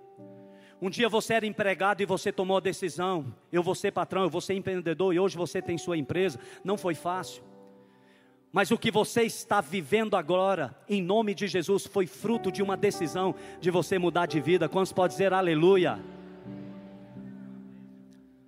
Um 0.82 0.90
dia 0.90 1.08
você 1.08 1.36
era 1.36 1.46
empregado 1.46 2.02
e 2.02 2.06
você 2.06 2.32
tomou 2.32 2.58
a 2.58 2.60
decisão: 2.60 3.34
eu 3.52 3.64
vou 3.64 3.76
ser 3.76 3.92
patrão, 3.92 4.24
eu 4.24 4.30
vou 4.30 4.42
ser 4.42 4.54
empreendedor, 4.54 5.14
e 5.14 5.20
hoje 5.20 5.38
você 5.38 5.62
tem 5.62 5.78
sua 5.78 5.98
empresa. 5.98 6.40
Não 6.64 6.78
foi 6.78 6.96
fácil. 6.96 7.44
Mas 8.52 8.70
o 8.70 8.78
que 8.78 8.92
você 8.92 9.24
está 9.24 9.62
vivendo 9.62 10.16
agora, 10.16 10.78
em 10.88 11.02
nome 11.02 11.34
de 11.34 11.48
Jesus, 11.48 11.88
foi 11.88 12.06
fruto 12.06 12.52
de 12.52 12.62
uma 12.62 12.78
decisão 12.78 13.34
de 13.60 13.72
você 13.72 13.98
mudar 13.98 14.28
de 14.28 14.40
vida. 14.40 14.70
Quantos 14.70 14.94
pode 14.94 15.14
dizer 15.14 15.34
aleluia? 15.34 16.00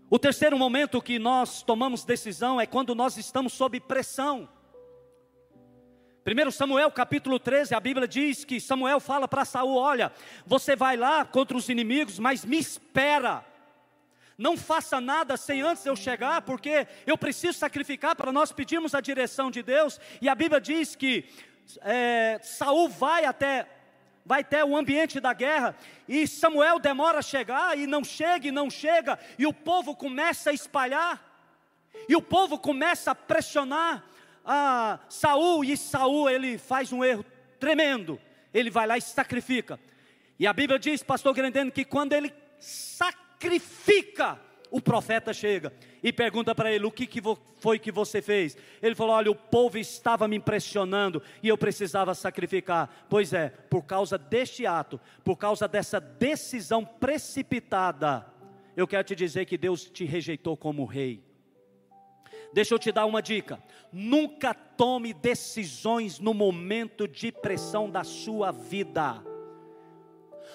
O 0.08 0.20
terceiro 0.20 0.58
momento 0.60 1.02
que 1.02 1.18
nós 1.18 1.64
tomamos 1.64 2.06
decisão 2.06 2.62
é 2.62 2.68
quando 2.68 2.94
nós 2.94 3.18
estamos 3.18 3.54
sob 3.54 3.80
pressão. 3.80 4.48
1 6.26 6.52
Samuel 6.52 6.90
capítulo 6.92 7.38
13, 7.38 7.76
a 7.76 7.80
Bíblia 7.80 8.08
diz 8.08 8.44
que 8.44 8.60
Samuel 8.60 9.00
fala 9.00 9.28
para 9.28 9.46
Saul: 9.46 9.76
Olha, 9.76 10.12
você 10.46 10.76
vai 10.76 10.98
lá 10.98 11.24
contra 11.24 11.56
os 11.56 11.70
inimigos, 11.70 12.18
mas 12.18 12.44
me 12.44 12.58
espera 12.58 13.46
não 14.38 14.58
faça 14.58 15.00
nada 15.00 15.38
sem 15.38 15.62
antes 15.62 15.86
eu 15.86 15.96
chegar, 15.96 16.42
porque 16.42 16.88
eu 17.08 17.18
preciso 17.18 17.58
sacrificar 17.58 18.16
para 18.16 18.32
nós 18.32 18.52
pedirmos 18.52 18.94
a 18.94 19.02
direção 19.02 19.50
de 19.50 19.64
Deus. 19.64 20.00
E 20.22 20.28
a 20.28 20.36
Bíblia 20.36 20.60
diz 20.60 20.96
que 20.96 21.26
é, 21.82 22.40
Saul 22.42 22.90
vai 22.90 23.26
até 23.26 23.68
vai 24.28 24.42
até 24.42 24.66
o 24.66 24.76
ambiente 24.76 25.20
da 25.20 25.34
guerra 25.34 25.76
e 26.08 26.28
Samuel 26.28 26.80
demora 26.80 27.20
a 27.20 27.22
chegar 27.22 27.78
e 27.78 27.86
não 27.86 28.04
chega 28.04 28.48
e 28.48 28.52
não 28.52 28.72
chega 28.72 29.20
e 29.38 29.46
o 29.46 29.54
povo 29.54 29.96
começa 29.96 30.50
a 30.50 30.54
espalhar 30.54 31.24
e 32.10 32.16
o 32.16 32.22
povo 32.22 32.58
começa 32.58 33.12
a 33.12 33.16
pressionar 33.16 34.04
a 34.46 35.00
Saul 35.10 35.64
e 35.64 35.76
Saul 35.76 36.30
ele 36.30 36.58
faz 36.58 36.94
um 36.94 37.04
erro 37.04 37.26
tremendo. 37.60 38.20
Ele 38.54 38.70
vai 38.70 38.88
lá 38.88 38.98
e 38.98 39.02
sacrifica. 39.02 39.80
E 40.38 40.46
a 40.46 40.54
Bíblia 40.54 40.78
diz, 40.78 41.02
pastor 41.04 41.34
Grandeno, 41.34 41.72
que 41.72 41.84
quando 41.84 42.14
ele 42.14 42.34
sacrifica 42.60 43.26
sacrifica, 43.46 44.40
o 44.72 44.82
profeta 44.82 45.32
chega 45.32 45.72
e 46.02 46.12
pergunta 46.12 46.56
para 46.56 46.72
ele: 46.72 46.86
O 46.86 46.92
que, 46.92 47.06
que 47.06 47.22
foi 47.60 47.78
que 47.78 47.92
você 47.92 48.22
fez? 48.22 48.58
Ele 48.82 48.96
falou: 48.96 49.14
Olha, 49.14 49.32
o 49.32 49.36
povo 49.36 49.78
estava 49.78 50.28
me 50.28 50.38
impressionando 50.38 51.22
e 51.44 51.48
eu 51.48 51.58
precisava 51.58 52.14
sacrificar. 52.14 53.06
Pois 53.10 53.34
é, 53.34 53.50
por 53.50 53.84
causa 53.84 54.18
deste 54.18 54.66
ato, 54.66 55.00
por 55.24 55.38
causa 55.38 55.68
dessa 55.68 56.00
decisão 56.00 56.84
precipitada, 56.84 58.26
eu 58.76 58.88
quero 58.88 59.04
te 59.04 59.16
dizer 59.16 59.46
que 59.46 59.58
Deus 59.58 59.86
te 59.86 60.04
rejeitou 60.06 60.58
como 60.58 60.86
rei. 60.86 61.24
Deixa 62.56 62.74
eu 62.74 62.80
te 62.80 62.90
dar 62.90 63.06
uma 63.06 63.22
dica: 63.22 63.62
nunca 63.92 64.54
tome 64.54 65.14
decisões 65.14 66.20
no 66.20 66.34
momento 66.34 67.06
de 67.06 67.30
pressão 67.30 67.90
da 67.90 68.02
sua 68.06 68.50
vida. 68.50 69.22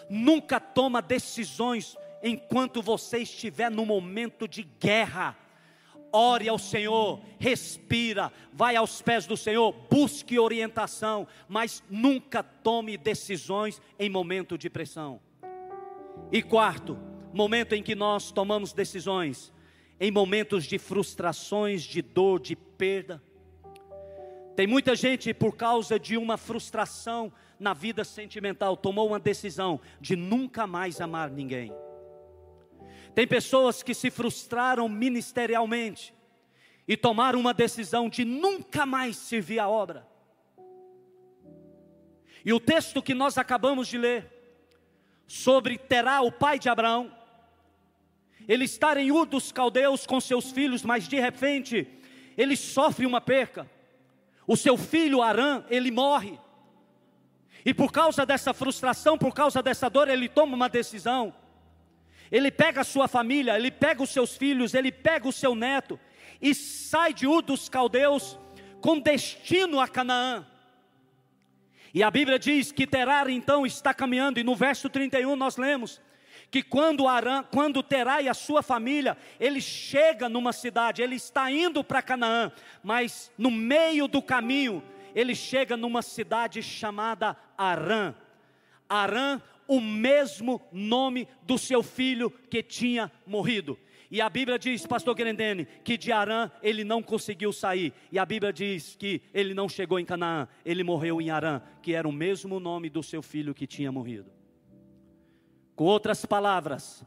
Nunca 0.08 0.58
toma 0.58 1.02
decisões 1.02 1.98
enquanto 2.22 2.80
você 2.80 3.18
estiver 3.18 3.70
no 3.70 3.84
momento 3.84 4.48
de 4.48 4.62
guerra. 4.62 5.36
Ore 6.10 6.48
ao 6.48 6.58
Senhor, 6.58 7.20
respira, 7.38 8.32
vai 8.50 8.76
aos 8.76 9.02
pés 9.02 9.26
do 9.26 9.36
Senhor, 9.36 9.70
busque 9.90 10.38
orientação, 10.38 11.28
mas 11.46 11.84
nunca 11.90 12.42
tome 12.42 12.96
decisões 12.96 13.80
em 13.98 14.08
momento 14.08 14.56
de 14.56 14.70
pressão. 14.70 15.20
E 16.32 16.42
quarto, 16.42 16.98
momento 17.30 17.74
em 17.74 17.82
que 17.82 17.94
nós 17.94 18.32
tomamos 18.32 18.72
decisões, 18.72 19.52
em 20.00 20.10
momentos 20.10 20.64
de 20.64 20.78
frustrações, 20.78 21.82
de 21.82 22.00
dor, 22.00 22.40
de 22.40 22.56
perda. 22.56 23.22
Tem 24.56 24.66
muita 24.66 24.96
gente, 24.96 25.34
por 25.34 25.54
causa 25.54 25.98
de 25.98 26.16
uma 26.16 26.38
frustração 26.38 27.30
na 27.58 27.74
vida 27.74 28.02
sentimental, 28.02 28.76
tomou 28.76 29.08
uma 29.08 29.20
decisão 29.20 29.78
de 30.00 30.16
nunca 30.16 30.66
mais 30.66 31.00
amar 31.02 31.30
ninguém. 31.30 31.70
Tem 33.14 33.26
pessoas 33.26 33.82
que 33.82 33.92
se 33.92 34.10
frustraram 34.10 34.88
ministerialmente 34.88 36.14
e 36.88 36.96
tomaram 36.96 37.38
uma 37.38 37.52
decisão 37.52 38.08
de 38.08 38.24
nunca 38.24 38.86
mais 38.86 39.16
servir 39.16 39.58
a 39.58 39.68
obra. 39.68 40.08
E 42.42 42.54
o 42.54 42.60
texto 42.60 43.02
que 43.02 43.12
nós 43.12 43.36
acabamos 43.36 43.86
de 43.86 43.98
ler, 43.98 44.32
sobre 45.26 45.76
Terá, 45.76 46.22
o 46.22 46.32
pai 46.32 46.58
de 46.58 46.70
Abraão, 46.70 47.14
ele 48.50 48.64
está 48.64 49.00
em 49.00 49.12
Ur 49.12 49.26
dos 49.26 49.52
Caldeus 49.52 50.04
com 50.04 50.20
seus 50.20 50.50
filhos, 50.50 50.82
mas 50.82 51.06
de 51.06 51.20
repente 51.20 51.86
ele 52.36 52.56
sofre 52.56 53.06
uma 53.06 53.20
perca. 53.20 53.70
O 54.44 54.56
seu 54.56 54.76
filho 54.76 55.22
Arã, 55.22 55.62
ele 55.70 55.92
morre. 55.92 56.36
E 57.64 57.72
por 57.72 57.92
causa 57.92 58.26
dessa 58.26 58.52
frustração, 58.52 59.16
por 59.16 59.32
causa 59.32 59.62
dessa 59.62 59.88
dor, 59.88 60.08
ele 60.08 60.28
toma 60.28 60.56
uma 60.56 60.68
decisão. 60.68 61.32
Ele 62.28 62.50
pega 62.50 62.80
a 62.80 62.84
sua 62.84 63.06
família, 63.06 63.56
ele 63.56 63.70
pega 63.70 64.02
os 64.02 64.10
seus 64.10 64.36
filhos, 64.36 64.74
ele 64.74 64.90
pega 64.90 65.28
o 65.28 65.32
seu 65.32 65.54
neto 65.54 65.96
e 66.42 66.52
sai 66.52 67.14
de 67.14 67.28
Ur 67.28 67.42
dos 67.42 67.68
caldeus 67.68 68.36
com 68.80 68.98
destino 68.98 69.78
a 69.78 69.86
Canaã. 69.86 70.44
E 71.94 72.02
a 72.02 72.10
Bíblia 72.10 72.36
diz 72.36 72.72
que 72.72 72.84
Terar 72.84 73.30
então 73.30 73.64
está 73.64 73.94
caminhando, 73.94 74.40
e 74.40 74.42
no 74.42 74.56
verso 74.56 74.90
31 74.90 75.36
nós 75.36 75.56
lemos 75.56 76.00
que 76.50 76.62
quando 76.62 77.06
Arã, 77.06 77.44
quando 77.44 77.82
Terá 77.82 78.20
e 78.20 78.28
a 78.28 78.34
sua 78.34 78.62
família, 78.62 79.16
ele 79.38 79.60
chega 79.60 80.28
numa 80.28 80.52
cidade, 80.52 81.00
ele 81.00 81.14
está 81.14 81.50
indo 81.50 81.84
para 81.84 82.02
Canaã, 82.02 82.50
mas 82.82 83.30
no 83.38 83.50
meio 83.50 84.08
do 84.08 84.20
caminho, 84.20 84.82
ele 85.14 85.34
chega 85.34 85.76
numa 85.76 86.02
cidade 86.02 86.62
chamada 86.62 87.36
Arã. 87.56 88.14
Arã 88.88 89.40
o 89.68 89.80
mesmo 89.80 90.60
nome 90.72 91.28
do 91.42 91.56
seu 91.56 91.82
filho 91.82 92.30
que 92.50 92.62
tinha 92.62 93.10
morrido. 93.24 93.78
E 94.10 94.20
a 94.20 94.28
Bíblia 94.28 94.58
diz, 94.58 94.84
pastor 94.84 95.14
Grendene, 95.14 95.68
que 95.84 95.96
de 95.96 96.10
Arã 96.10 96.50
ele 96.60 96.82
não 96.82 97.00
conseguiu 97.00 97.52
sair. 97.52 97.92
E 98.10 98.18
a 98.18 98.26
Bíblia 98.26 98.52
diz 98.52 98.96
que 98.96 99.22
ele 99.32 99.54
não 99.54 99.68
chegou 99.68 100.00
em 100.00 100.04
Canaã, 100.04 100.48
ele 100.64 100.82
morreu 100.82 101.20
em 101.20 101.30
Arã, 101.30 101.62
que 101.80 101.94
era 101.94 102.08
o 102.08 102.12
mesmo 102.12 102.58
nome 102.58 102.90
do 102.90 103.04
seu 103.04 103.22
filho 103.22 103.54
que 103.54 103.68
tinha 103.68 103.92
morrido. 103.92 104.39
Com 105.80 105.86
outras 105.86 106.26
palavras, 106.26 107.02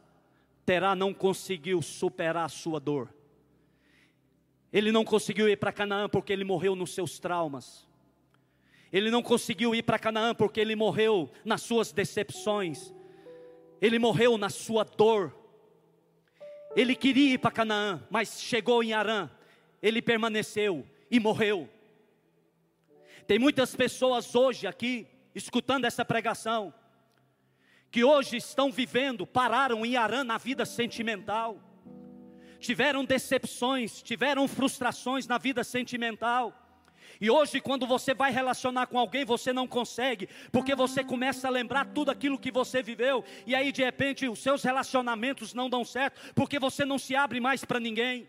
Terá 0.66 0.96
não 0.96 1.14
conseguiu 1.14 1.80
superar 1.80 2.46
a 2.46 2.48
sua 2.48 2.80
dor. 2.80 3.08
Ele 4.72 4.90
não 4.90 5.04
conseguiu 5.04 5.48
ir 5.48 5.56
para 5.58 5.70
Canaã 5.70 6.08
porque 6.08 6.32
ele 6.32 6.42
morreu 6.42 6.74
nos 6.74 6.92
seus 6.92 7.20
traumas. 7.20 7.86
Ele 8.92 9.12
não 9.12 9.22
conseguiu 9.22 9.76
ir 9.76 9.84
para 9.84 9.96
Canaã 9.96 10.34
porque 10.34 10.58
ele 10.58 10.74
morreu 10.74 11.30
nas 11.44 11.62
suas 11.62 11.92
decepções. 11.92 12.92
Ele 13.80 13.96
morreu 13.96 14.36
na 14.36 14.48
sua 14.48 14.82
dor. 14.82 15.32
Ele 16.74 16.96
queria 16.96 17.34
ir 17.34 17.38
para 17.38 17.52
Canaã, 17.52 18.04
mas 18.10 18.40
chegou 18.40 18.82
em 18.82 18.92
Arã. 18.92 19.30
Ele 19.80 20.02
permaneceu 20.02 20.84
e 21.08 21.20
morreu. 21.20 21.70
Tem 23.24 23.38
muitas 23.38 23.76
pessoas 23.76 24.34
hoje 24.34 24.66
aqui 24.66 25.06
escutando 25.32 25.84
essa 25.84 26.04
pregação 26.04 26.74
que 27.94 28.02
hoje 28.02 28.36
estão 28.38 28.72
vivendo, 28.72 29.24
pararam 29.24 29.86
em 29.86 29.94
Arã 29.94 30.24
na 30.24 30.36
vida 30.36 30.66
sentimental. 30.66 31.60
Tiveram 32.58 33.04
decepções, 33.04 34.02
tiveram 34.02 34.48
frustrações 34.48 35.28
na 35.28 35.38
vida 35.38 35.62
sentimental 35.62 36.52
e 37.20 37.30
hoje, 37.30 37.60
quando 37.60 37.86
você 37.86 38.12
vai 38.12 38.32
relacionar 38.32 38.86
com 38.86 38.98
alguém, 38.98 39.24
você 39.24 39.52
não 39.52 39.66
consegue, 39.66 40.28
porque 40.50 40.74
você 40.74 41.04
começa 41.04 41.46
a 41.46 41.50
lembrar 41.50 41.86
tudo 41.86 42.10
aquilo 42.10 42.38
que 42.38 42.50
você 42.50 42.82
viveu, 42.82 43.24
e 43.46 43.54
aí 43.54 43.70
de 43.70 43.84
repente 43.84 44.28
os 44.28 44.40
seus 44.40 44.62
relacionamentos 44.62 45.54
não 45.54 45.70
dão 45.70 45.84
certo, 45.84 46.20
porque 46.34 46.58
você 46.58 46.84
não 46.84 46.98
se 46.98 47.14
abre 47.14 47.40
mais 47.40 47.64
para 47.64 47.80
ninguém. 47.80 48.28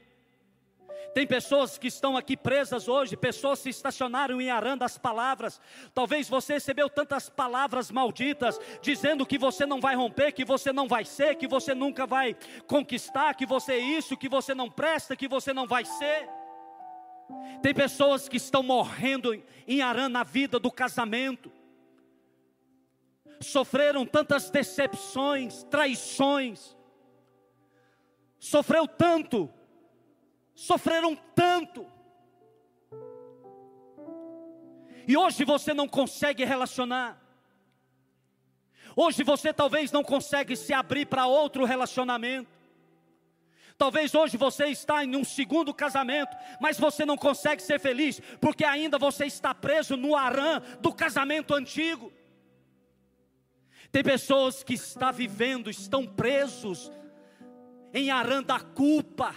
Tem 1.14 1.26
pessoas 1.26 1.78
que 1.78 1.88
estão 1.88 2.18
aqui 2.18 2.36
presas 2.36 2.88
hoje, 2.88 3.16
pessoas 3.16 3.60
se 3.60 3.70
estacionaram 3.70 4.42
em 4.42 4.50
Arã 4.50 4.78
das 4.78 4.98
palavras. 4.98 5.62
Talvez 5.94 6.28
você 6.28 6.54
recebeu 6.54 6.90
tantas 6.90 7.30
palavras 7.30 7.90
malditas, 7.90 8.60
dizendo 8.82 9.26
que 9.26 9.38
você 9.38 9.66
não 9.66 9.80
vai 9.80 9.96
romper, 9.96 10.32
que 10.32 10.44
você 10.44 10.74
não 10.74 10.88
vai 10.88 11.06
ser, 11.06 11.36
que 11.36 11.48
você 11.48 11.74
nunca 11.74 12.06
vai 12.06 12.36
conquistar, 12.68 13.34
que 13.34 13.46
você 13.46 13.74
é 13.74 13.80
isso, 13.80 14.18
que 14.18 14.28
você 14.28 14.54
não 14.54 14.70
presta, 14.70 15.16
que 15.16 15.28
você 15.28 15.54
não 15.54 15.66
vai 15.66 15.86
ser. 15.86 16.28
Tem 17.62 17.74
pessoas 17.74 18.28
que 18.28 18.38
estão 18.38 18.62
morrendo 18.62 19.42
em 19.68 19.82
Arã 19.82 20.10
na 20.10 20.24
vida 20.24 20.60
do 20.60 20.72
casamento. 20.72 21.52
Sofreram 23.40 24.06
tantas 24.06 24.50
decepções, 24.50 25.64
traições. 25.64 26.76
Sofreu 28.40 28.88
tanto 28.88 29.52
sofreram 30.56 31.16
tanto. 31.36 31.86
E 35.08 35.16
hoje 35.16 35.44
você 35.44 35.74
não 35.74 35.88
consegue 35.88 36.44
relacionar. 36.44 37.22
Hoje 38.96 39.24
você 39.24 39.54
talvez 39.54 39.92
não 39.92 40.04
consegue 40.04 40.56
se 40.56 40.74
abrir 40.74 41.06
para 41.06 41.28
outro 41.28 41.66
relacionamento. 41.66 42.56
Talvez 43.78 44.16
hoje 44.16 44.38
você 44.38 44.68
está 44.68 45.04
em 45.04 45.18
um 45.18 45.24
segundo 45.26 45.74
casamento, 45.74 46.36
mas 46.62 46.80
você 46.80 47.06
não 47.06 47.18
consegue 47.18 47.62
ser 47.62 47.78
feliz, 47.78 48.22
porque 48.40 48.64
ainda 48.64 48.98
você 48.98 49.26
está 49.26 49.54
preso 49.54 49.98
no 49.98 50.16
arã 50.16 50.62
do 50.80 50.94
casamento 50.94 51.54
antigo. 51.54 52.12
Tem 53.92 54.02
pessoas 54.02 54.64
que 54.64 54.76
estão 54.76 55.12
vivendo, 55.12 55.70
estão 55.70 56.08
presos 56.08 56.90
em 57.94 58.10
arã 58.10 58.42
da 58.42 58.62
culpa 58.62 59.36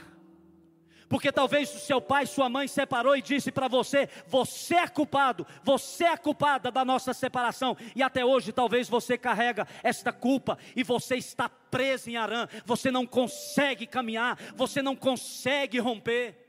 porque 1.09 1.33
talvez 1.33 1.75
o 1.75 1.79
seu 1.79 2.01
pai, 2.01 2.27
sua 2.27 2.49
mãe 2.49 2.69
separou 2.69 3.17
e 3.17 3.23
disse 3.23 3.51
para 3.51 3.67
você: 3.67 4.09
você 4.27 4.75
é 4.77 4.89
culpado, 4.89 5.47
você 5.63 6.05
é 6.05 6.17
culpada 6.17 6.71
da 6.71 6.85
nossa 6.85 7.15
separação. 7.15 7.77
E 7.97 8.03
até 8.03 8.25
hoje 8.25 8.53
talvez 8.53 8.89
você 8.89 9.17
carrega 9.17 9.67
esta 9.83 10.13
culpa 10.13 10.59
e 10.77 10.85
você 10.85 11.17
está 11.17 11.49
preso 11.49 12.11
em 12.11 12.17
Arã, 12.17 12.47
você 12.65 12.91
não 12.91 13.07
consegue 13.07 13.87
caminhar, 13.87 14.39
você 14.55 14.83
não 14.83 14.95
consegue 14.95 15.79
romper. 15.79 16.47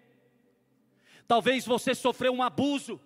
Talvez 1.27 1.65
você 1.65 1.95
sofreu 1.95 2.33
um 2.33 2.43
abuso 2.43 2.99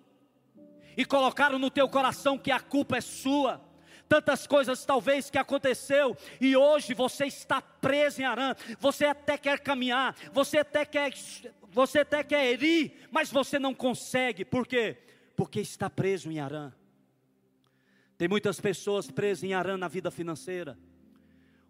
e 0.96 1.04
colocaram 1.04 1.58
no 1.58 1.70
teu 1.70 1.88
coração 1.88 2.38
que 2.38 2.50
a 2.50 2.58
culpa 2.58 2.96
é 2.96 3.00
sua 3.00 3.60
tantas 4.08 4.46
coisas 4.46 4.84
talvez 4.84 5.30
que 5.30 5.38
aconteceu 5.38 6.16
e 6.40 6.56
hoje 6.56 6.94
você 6.94 7.26
está 7.26 7.60
preso 7.60 8.20
em 8.20 8.24
Arã. 8.24 8.54
Você 8.78 9.04
até 9.04 9.36
quer 9.36 9.60
caminhar, 9.60 10.16
você 10.32 10.58
até 10.58 10.84
quer, 10.84 11.12
você 11.70 12.00
até 12.00 12.22
quer 12.22 12.62
ir, 12.62 13.06
mas 13.10 13.30
você 13.30 13.58
não 13.58 13.74
consegue. 13.74 14.44
Por 14.44 14.66
quê? 14.66 14.96
Porque 15.36 15.60
está 15.60 15.90
preso 15.90 16.30
em 16.30 16.38
Arã. 16.38 16.72
Tem 18.16 18.28
muitas 18.28 18.60
pessoas 18.60 19.10
presas 19.10 19.42
em 19.44 19.54
Arã 19.54 19.76
na 19.76 19.88
vida 19.88 20.10
financeira. 20.10 20.78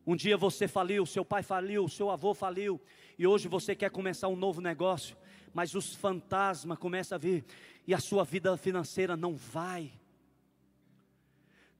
Um 0.06 0.14
dia 0.14 0.36
você 0.36 0.68
faliu, 0.68 1.06
seu 1.06 1.24
pai 1.24 1.42
faliu, 1.42 1.88
seu 1.88 2.10
avô 2.10 2.34
faliu, 2.34 2.78
e 3.18 3.26
hoje 3.26 3.48
você 3.48 3.74
quer 3.74 3.90
começar 3.90 4.28
um 4.28 4.36
novo 4.36 4.60
negócio, 4.60 5.16
mas 5.54 5.74
os 5.74 5.94
fantasmas 5.94 6.78
começam 6.78 7.16
a 7.16 7.18
vir 7.18 7.44
e 7.86 7.94
a 7.94 7.98
sua 7.98 8.24
vida 8.24 8.54
financeira 8.56 9.16
não 9.16 9.34
vai. 9.34 9.90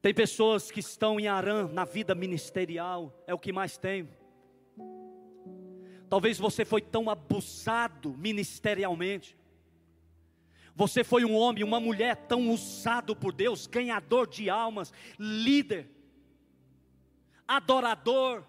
Tem 0.05 0.13
pessoas 0.13 0.71
que 0.71 0.81
estão 0.81 1.19
em 1.19 1.29
Arã 1.29 1.67
na 1.67 1.87
vida 1.87 2.15
ministerial, 2.15 3.25
é 3.27 3.33
o 3.33 3.39
que 3.39 3.51
mais 3.51 3.79
tem. 3.79 4.07
Talvez 6.11 6.37
você 6.37 6.63
foi 6.63 6.83
tão 6.83 7.09
abusado 7.09 8.13
ministerialmente. 8.13 9.35
Você 10.77 11.03
foi 11.03 11.25
um 11.25 11.35
homem, 11.35 11.65
uma 11.65 11.81
mulher 11.81 12.17
tão 12.17 12.51
usado 12.51 13.17
por 13.17 13.33
Deus, 13.33 13.67
ganhador 13.67 14.27
de 14.29 14.51
almas, 14.51 14.93
líder, 15.19 15.89
adorador, 17.49 18.45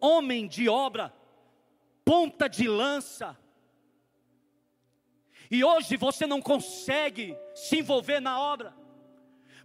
homem 0.00 0.46
de 0.46 0.68
obra, 0.68 1.12
ponta 2.04 2.48
de 2.48 2.68
lança. 2.68 3.36
E 5.50 5.64
hoje 5.64 5.96
você 5.96 6.24
não 6.24 6.40
consegue 6.40 7.36
se 7.52 7.78
envolver 7.78 8.20
na 8.20 8.40
obra. 8.40 8.83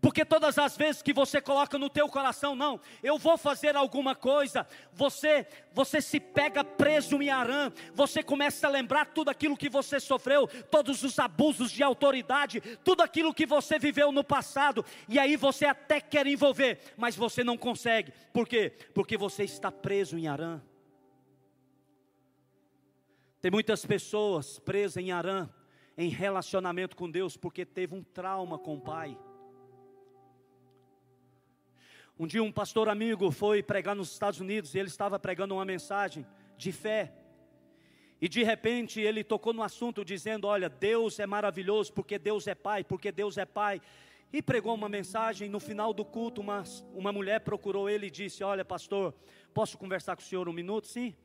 Porque 0.02 0.24
todas 0.24 0.58
as 0.58 0.78
vezes 0.78 1.02
que 1.02 1.12
você 1.12 1.42
coloca 1.42 1.78
no 1.78 1.90
teu 1.90 2.08
coração, 2.08 2.56
não, 2.56 2.80
eu 3.04 3.18
vou 3.18 3.38
fazer 3.38 3.76
alguma 3.76 4.16
coisa, 4.16 4.66
você, 4.94 5.46
você 5.74 6.00
se 6.02 6.20
pega 6.20 6.64
preso 6.64 7.22
em 7.22 7.30
Arã, 7.30 7.72
você 7.94 8.24
começa 8.24 8.66
a 8.66 8.70
lembrar 8.70 9.08
tudo 9.08 9.30
aquilo 9.30 9.58
que 9.58 9.70
você 9.70 10.00
sofreu, 10.00 10.48
todos 10.70 11.04
os 11.04 11.20
abusos 11.20 11.72
de 11.72 11.84
autoridade, 11.84 12.62
tudo 12.84 13.04
aquilo 13.04 13.34
que 13.34 13.46
você 13.46 13.78
viveu 13.78 14.12
no 14.12 14.24
passado, 14.24 14.86
e 15.08 15.20
aí 15.20 15.36
você 15.36 15.66
até 15.66 16.00
quer 16.00 16.26
envolver, 16.28 16.80
mas 16.96 17.16
você 17.16 17.44
não 17.44 17.58
consegue. 17.58 18.14
Por 18.32 18.48
quê? 18.48 18.74
Porque 18.94 19.18
você 19.18 19.44
está 19.44 19.72
preso 19.72 20.18
em 20.18 20.28
Arã. 20.28 20.62
Tem 23.42 23.52
muitas 23.52 23.86
pessoas 23.86 24.60
presas 24.60 24.98
em 24.98 25.12
Arã, 25.12 25.50
em 25.98 26.10
relacionamento 26.10 26.96
com 26.96 27.10
Deus, 27.10 27.36
porque 27.36 27.66
teve 27.66 27.96
um 27.96 28.04
trauma 28.04 28.58
com 28.58 28.76
o 28.76 28.82
pai 28.82 29.18
um 32.20 32.28
dia 32.28 32.44
um 32.44 32.52
pastor 32.52 32.90
amigo 32.90 33.32
foi 33.32 33.64
pregar 33.64 33.96
nos 33.96 34.12
Estados 34.12 34.42
Unidos 34.42 34.76
e 34.76 34.78
ele 34.78 34.90
estava 34.90 35.18
pregando 35.18 35.54
uma 35.54 35.64
mensagem 35.64 36.28
de 36.58 36.70
fé. 36.74 37.14
E 38.20 38.28
de 38.28 38.44
repente 38.44 39.00
ele 39.00 39.24
tocou 39.24 39.54
no 39.54 39.64
assunto 39.64 40.04
dizendo: 40.04 40.46
Olha, 40.46 40.68
Deus 40.68 41.18
é 41.18 41.26
maravilhoso 41.26 41.94
porque 41.94 42.20
Deus 42.20 42.46
é 42.46 42.54
Pai, 42.54 42.84
porque 42.84 43.10
Deus 43.10 43.38
é 43.38 43.46
Pai. 43.46 43.82
E 44.34 44.42
pregou 44.42 44.76
uma 44.76 44.90
mensagem. 44.90 45.48
No 45.48 45.62
final 45.62 45.94
do 45.94 46.04
culto, 46.04 46.42
uma, 46.42 46.62
uma 46.94 47.14
mulher 47.14 47.40
procurou 47.40 47.90
ele 47.90 48.08
e 48.08 48.12
disse: 48.12 48.44
Olha, 48.44 48.66
pastor, 48.66 49.16
posso 49.54 49.78
conversar 49.78 50.18
com 50.18 50.22
o 50.22 50.26
senhor 50.26 50.50
um 50.50 50.54
minuto? 50.54 50.88
Sim. 50.88 51.16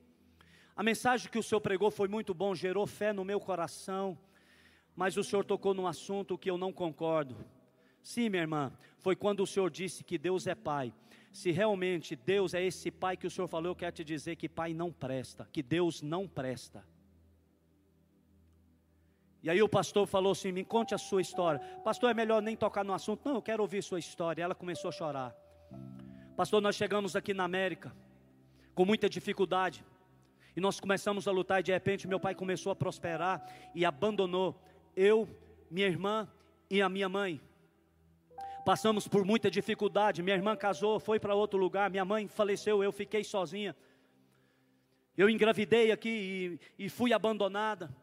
A 0.76 0.83
mensagem 0.85 1.28
que 1.28 1.40
o 1.40 1.42
senhor 1.42 1.61
pregou 1.61 1.90
foi 1.90 2.07
muito 2.07 2.33
bom, 2.33 2.54
gerou 2.54 2.87
fé 2.87 3.12
no 3.12 3.24
meu 3.24 3.40
coração. 3.40 4.16
Mas 4.94 5.16
o 5.16 5.24
senhor 5.24 5.44
tocou 5.44 5.74
num 5.74 5.88
assunto 5.88 6.38
que 6.38 6.48
eu 6.48 6.57
não 6.57 6.72
concordo. 6.72 7.37
Sim, 8.05 8.29
minha 8.29 8.43
irmã, 8.43 8.71
foi 8.99 9.17
quando 9.17 9.40
o 9.40 9.47
Senhor 9.47 9.71
disse 9.71 10.05
que 10.05 10.19
Deus 10.19 10.47
é 10.47 10.55
Pai. 10.55 10.93
Se 11.33 11.51
realmente 11.51 12.14
Deus 12.14 12.53
é 12.53 12.62
esse 12.62 12.90
Pai 12.90 13.17
que 13.17 13.27
o 13.27 13.31
Senhor 13.31 13.49
falou, 13.49 13.71
eu 13.71 13.75
quero 13.75 13.97
te 13.97 14.05
dizer 14.05 14.37
que 14.37 14.47
Pai 14.47 14.75
não 14.75 14.93
presta, 14.93 15.49
que 15.51 15.62
Deus 15.62 16.03
não 16.03 16.29
presta. 16.29 16.85
E 19.43 19.49
aí 19.49 19.62
o 19.62 19.69
pastor 19.69 20.07
falou 20.07 20.33
assim: 20.33 20.53
me 20.53 20.64
conte 20.64 20.95
a 20.95 20.99
sua 20.99 21.23
história. 21.23 21.61
Pastor, 21.83 22.11
é 22.11 22.14
melhor 22.14 22.43
nem 22.43 22.55
tocar 22.55 22.85
no 22.85 22.93
assunto. 22.93 23.23
Não, 23.25 23.37
eu 23.37 23.43
quero 23.43 23.62
ouvir 23.62 23.83
sua 23.83 23.99
história. 23.99 24.43
Ela 24.43 24.55
começou 24.55 24.90
a 24.90 24.93
chorar. 24.93 25.35
Pastor, 26.37 26.61
nós 26.61 26.77
chegamos 26.77 27.17
aqui 27.17 27.33
na 27.33 27.45
América 27.45 27.95
com 28.75 28.85
muita 28.85 29.09
dificuldade. 29.09 29.85
E 30.55 30.61
nós 30.61 30.79
começamos 30.79 31.27
a 31.27 31.33
lutar 31.33 31.61
e 31.61 31.62
de 31.62 31.73
repente 31.73 32.07
meu 32.07 32.21
pai 32.21 32.35
começou 32.35 32.71
a 32.71 32.77
prosperar 32.77 33.45
e 33.75 33.85
abandonou 33.85 34.62
eu, 34.95 35.29
minha 35.71 35.87
irmã 35.87 36.29
e 36.71 36.81
a 36.81 36.88
minha 36.88 37.09
mãe. 37.09 37.40
Passamos 38.64 39.07
por 39.07 39.24
muita 39.27 39.50
dificuldade. 39.50 40.22
Minha 40.22 40.37
irmã 40.37 40.57
casou, 40.57 40.98
foi 40.98 41.20
para 41.20 41.35
outro 41.35 41.59
lugar. 41.59 41.90
Minha 41.90 42.05
mãe 42.05 42.27
faleceu, 42.27 42.83
eu 42.83 42.90
fiquei 42.90 43.22
sozinha. 43.22 43.77
Eu 45.16 45.29
engravidei 45.29 45.92
aqui 45.92 46.59
e, 46.79 46.87
e 46.87 46.88
fui 46.88 47.12
abandonada. 47.12 47.94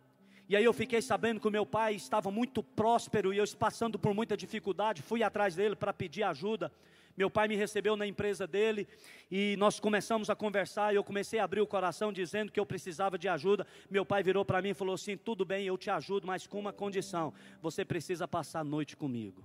E 0.47 0.55
aí 0.55 0.63
eu 0.63 0.73
fiquei 0.73 1.01
sabendo 1.01 1.39
que 1.39 1.47
o 1.47 1.51
meu 1.51 1.65
pai 1.65 1.95
estava 1.95 2.29
muito 2.29 2.61
próspero 2.61 3.33
e 3.33 3.37
eu 3.37 3.45
passando 3.57 3.97
por 3.97 4.13
muita 4.13 4.37
dificuldade, 4.37 5.01
fui 5.01 5.23
atrás 5.23 5.55
dele 5.55 5.75
para 5.75 5.93
pedir 5.93 6.23
ajuda. 6.23 6.71
Meu 7.17 7.29
pai 7.29 7.47
me 7.47 7.55
recebeu 7.55 7.97
na 7.97 8.05
empresa 8.05 8.45
dele 8.45 8.87
e 9.31 9.55
nós 9.57 9.79
começamos 9.79 10.29
a 10.29 10.35
conversar. 10.35 10.93
E 10.93 10.95
eu 10.95 11.03
comecei 11.03 11.39
a 11.39 11.43
abrir 11.43 11.61
o 11.61 11.67
coração 11.67 12.13
dizendo 12.13 12.51
que 12.51 12.59
eu 12.59 12.65
precisava 12.65 13.17
de 13.17 13.27
ajuda. 13.27 13.65
Meu 13.89 14.05
pai 14.05 14.21
virou 14.21 14.45
para 14.45 14.61
mim 14.61 14.69
e 14.69 14.73
falou 14.73 14.95
assim: 14.95 15.17
Tudo 15.17 15.43
bem, 15.43 15.65
eu 15.65 15.77
te 15.77 15.89
ajudo, 15.89 16.27
mas 16.27 16.45
com 16.45 16.59
uma 16.59 16.71
condição: 16.71 17.33
você 17.61 17.83
precisa 17.83 18.27
passar 18.27 18.59
a 18.59 18.63
noite 18.63 18.95
comigo. 18.95 19.43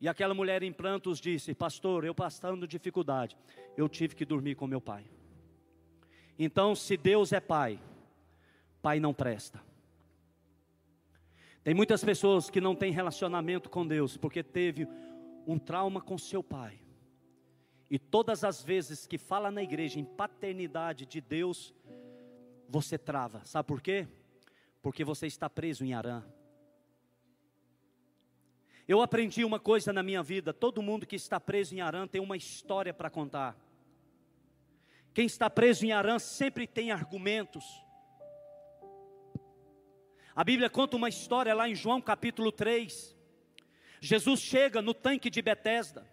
E 0.00 0.08
aquela 0.08 0.32
mulher 0.32 0.62
em 0.62 0.72
prantos 0.72 1.20
disse: 1.20 1.54
Pastor, 1.54 2.04
eu 2.04 2.14
passando 2.14 2.66
dificuldade, 2.66 3.36
eu 3.76 3.88
tive 3.88 4.14
que 4.14 4.24
dormir 4.24 4.54
com 4.54 4.66
meu 4.66 4.80
pai. 4.80 5.04
Então, 6.38 6.74
se 6.74 6.96
Deus 6.96 7.32
é 7.32 7.40
pai, 7.40 7.78
pai 8.80 8.98
não 8.98 9.12
presta. 9.12 9.60
Tem 11.62 11.74
muitas 11.74 12.02
pessoas 12.02 12.48
que 12.48 12.60
não 12.60 12.74
têm 12.74 12.90
relacionamento 12.90 13.68
com 13.68 13.86
Deus 13.86 14.16
porque 14.16 14.42
teve 14.42 14.88
um 15.46 15.58
trauma 15.58 16.00
com 16.00 16.16
seu 16.16 16.42
pai. 16.42 16.80
E 17.90 17.98
todas 17.98 18.44
as 18.44 18.62
vezes 18.62 19.06
que 19.06 19.18
fala 19.18 19.50
na 19.50 19.62
igreja 19.62 20.00
em 20.00 20.04
paternidade 20.04 21.04
de 21.04 21.20
Deus, 21.20 21.74
você 22.68 22.96
trava. 22.96 23.42
Sabe 23.44 23.66
por 23.66 23.82
quê? 23.82 24.06
Porque 24.80 25.04
você 25.04 25.26
está 25.26 25.50
preso 25.50 25.84
em 25.84 25.92
Arã. 25.92 26.22
Eu 28.90 29.00
aprendi 29.00 29.44
uma 29.44 29.60
coisa 29.60 29.92
na 29.92 30.02
minha 30.02 30.20
vida: 30.20 30.52
todo 30.52 30.82
mundo 30.82 31.06
que 31.06 31.14
está 31.14 31.38
preso 31.38 31.72
em 31.72 31.80
Arã 31.80 32.08
tem 32.08 32.20
uma 32.20 32.36
história 32.36 32.92
para 32.92 33.08
contar. 33.08 33.56
Quem 35.14 35.26
está 35.26 35.48
preso 35.48 35.86
em 35.86 35.92
Arã 35.92 36.18
sempre 36.18 36.66
tem 36.66 36.90
argumentos. 36.90 37.64
A 40.34 40.42
Bíblia 40.42 40.68
conta 40.68 40.96
uma 40.96 41.08
história 41.08 41.54
lá 41.54 41.68
em 41.68 41.74
João 41.76 42.00
capítulo 42.00 42.50
3. 42.50 43.16
Jesus 44.00 44.40
chega 44.40 44.82
no 44.82 44.92
tanque 44.92 45.30
de 45.30 45.40
Betesda. 45.40 46.04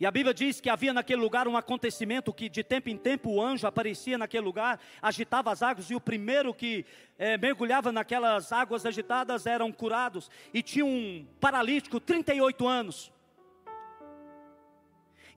E 0.00 0.06
a 0.06 0.10
Bíblia 0.12 0.32
diz 0.32 0.60
que 0.60 0.70
havia 0.70 0.92
naquele 0.92 1.20
lugar 1.20 1.48
um 1.48 1.56
acontecimento 1.56 2.32
que 2.32 2.48
de 2.48 2.62
tempo 2.62 2.88
em 2.88 2.96
tempo 2.96 3.30
o 3.30 3.42
anjo 3.42 3.66
aparecia 3.66 4.16
naquele 4.16 4.44
lugar, 4.44 4.78
agitava 5.02 5.50
as 5.50 5.60
águas, 5.60 5.90
e 5.90 5.94
o 5.94 6.00
primeiro 6.00 6.54
que 6.54 6.86
é, 7.18 7.36
mergulhava 7.36 7.90
naquelas 7.90 8.52
águas 8.52 8.86
agitadas 8.86 9.44
eram 9.44 9.72
curados. 9.72 10.30
E 10.54 10.62
tinha 10.62 10.84
um 10.84 11.26
paralítico, 11.40 11.98
38 11.98 12.68
anos. 12.68 13.12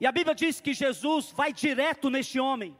E 0.00 0.06
a 0.06 0.12
Bíblia 0.12 0.34
diz 0.34 0.60
que 0.60 0.72
Jesus 0.72 1.32
vai 1.32 1.52
direto 1.52 2.08
neste 2.08 2.38
homem. 2.38 2.76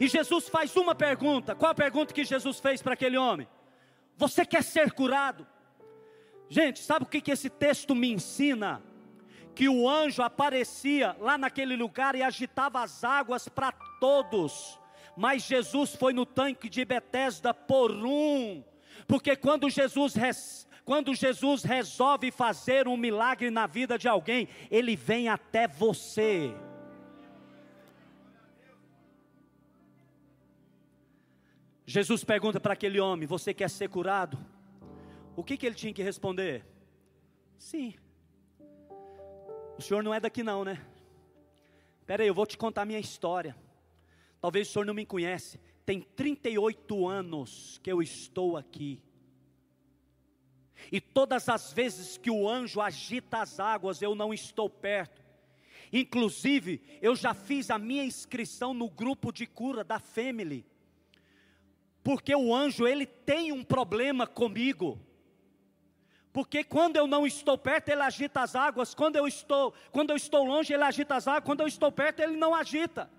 E 0.00 0.08
Jesus 0.08 0.48
faz 0.48 0.74
uma 0.76 0.94
pergunta. 0.94 1.54
Qual 1.54 1.70
a 1.70 1.74
pergunta 1.74 2.14
que 2.14 2.24
Jesus 2.24 2.58
fez 2.58 2.80
para 2.80 2.94
aquele 2.94 3.18
homem? 3.18 3.46
Você 4.16 4.46
quer 4.46 4.62
ser 4.62 4.92
curado? 4.92 5.46
Gente, 6.48 6.80
sabe 6.80 7.04
o 7.04 7.08
que, 7.08 7.20
que 7.20 7.30
esse 7.30 7.50
texto 7.50 7.94
me 7.94 8.10
ensina? 8.10 8.82
Que 9.54 9.68
o 9.68 9.88
anjo 9.88 10.22
aparecia 10.22 11.16
lá 11.20 11.36
naquele 11.36 11.76
lugar 11.76 12.14
e 12.14 12.22
agitava 12.22 12.82
as 12.82 13.04
águas 13.04 13.48
para 13.48 13.72
todos. 14.00 14.78
Mas 15.16 15.42
Jesus 15.42 15.94
foi 15.94 16.12
no 16.12 16.24
tanque 16.24 16.68
de 16.68 16.84
Betesda 16.84 17.52
por 17.52 17.90
um, 17.92 18.64
porque 19.06 19.36
quando 19.36 19.68
Jesus 19.68 20.14
quando 20.84 21.14
Jesus 21.14 21.62
resolve 21.62 22.30
fazer 22.32 22.88
um 22.88 22.96
milagre 22.96 23.50
na 23.50 23.66
vida 23.66 23.96
de 23.96 24.08
alguém, 24.08 24.48
ele 24.70 24.96
vem 24.96 25.28
até 25.28 25.68
você. 25.68 26.52
Jesus 31.86 32.24
pergunta 32.24 32.58
para 32.58 32.72
aquele 32.72 32.98
homem: 32.98 33.26
Você 33.28 33.54
quer 33.54 33.70
ser 33.70 33.88
curado? 33.88 34.38
O 35.36 35.44
que, 35.44 35.56
que 35.56 35.66
ele 35.66 35.74
tinha 35.74 35.92
que 35.92 36.02
responder? 36.02 36.64
Sim. 37.58 37.94
O 39.78 39.82
senhor 39.82 40.02
não 40.02 40.12
é 40.12 40.20
daqui 40.20 40.42
não, 40.42 40.64
né? 40.64 40.84
Espera 42.00 42.22
aí, 42.22 42.28
eu 42.28 42.34
vou 42.34 42.46
te 42.46 42.58
contar 42.58 42.82
a 42.82 42.86
minha 42.86 42.98
história. 42.98 43.56
Talvez 44.40 44.68
o 44.68 44.72
senhor 44.72 44.84
não 44.84 44.94
me 44.94 45.06
conhece. 45.06 45.60
Tem 45.84 46.00
38 46.00 47.08
anos 47.08 47.80
que 47.82 47.90
eu 47.90 48.02
estou 48.02 48.56
aqui. 48.56 49.00
E 50.90 51.00
todas 51.00 51.48
as 51.48 51.72
vezes 51.72 52.16
que 52.16 52.30
o 52.30 52.48
anjo 52.48 52.80
agita 52.80 53.38
as 53.38 53.60
águas, 53.60 54.02
eu 54.02 54.14
não 54.14 54.34
estou 54.34 54.68
perto. 54.68 55.22
Inclusive, 55.92 56.82
eu 57.00 57.14
já 57.14 57.34
fiz 57.34 57.70
a 57.70 57.78
minha 57.78 58.04
inscrição 58.04 58.72
no 58.72 58.88
grupo 58.88 59.30
de 59.30 59.46
cura 59.46 59.84
da 59.84 59.98
Family. 59.98 60.66
Porque 62.02 62.34
o 62.34 62.54
anjo, 62.54 62.86
ele 62.86 63.06
tem 63.06 63.52
um 63.52 63.62
problema 63.62 64.26
comigo. 64.26 64.98
Porque 66.32 66.64
quando 66.64 66.96
eu 66.96 67.06
não 67.06 67.26
estou 67.26 67.58
perto, 67.58 67.90
ele 67.90 68.00
agita 68.00 68.40
as 68.40 68.56
águas. 68.56 68.94
Quando 68.94 69.16
eu 69.16 69.26
estou, 69.26 69.74
quando 69.90 70.10
eu 70.10 70.16
estou 70.16 70.44
longe, 70.44 70.72
ele 70.72 70.82
agita 70.82 71.14
as 71.14 71.28
águas. 71.28 71.44
Quando 71.44 71.60
eu 71.60 71.66
estou 71.66 71.92
perto, 71.92 72.20
ele 72.20 72.36
não 72.36 72.54
agita. 72.54 73.10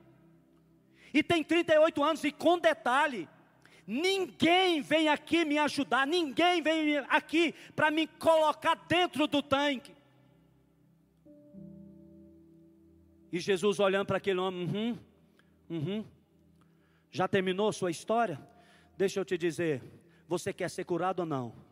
E 1.13 1.21
tem 1.21 1.43
38 1.43 2.03
anos 2.03 2.23
e 2.23 2.31
com 2.31 2.57
detalhe, 2.57 3.29
ninguém 3.85 4.81
vem 4.81 5.09
aqui 5.09 5.45
me 5.45 5.59
ajudar, 5.59 6.07
ninguém 6.07 6.59
vem 6.59 6.97
aqui 7.07 7.53
para 7.75 7.91
me 7.91 8.07
colocar 8.07 8.73
dentro 8.87 9.27
do 9.27 9.43
tanque. 9.43 9.93
E 13.31 13.39
Jesus 13.39 13.79
olhando 13.79 14.07
para 14.07 14.17
aquele 14.17 14.39
homem, 14.39 14.67
uhum, 14.67 14.99
uhum, 15.69 16.05
já 17.11 17.27
terminou 17.27 17.71
sua 17.71 17.91
história? 17.91 18.39
Deixa 18.97 19.19
eu 19.19 19.25
te 19.25 19.37
dizer, 19.37 19.83
você 20.27 20.51
quer 20.51 20.69
ser 20.69 20.83
curado 20.83 21.19
ou 21.19 21.25
não? 21.27 21.62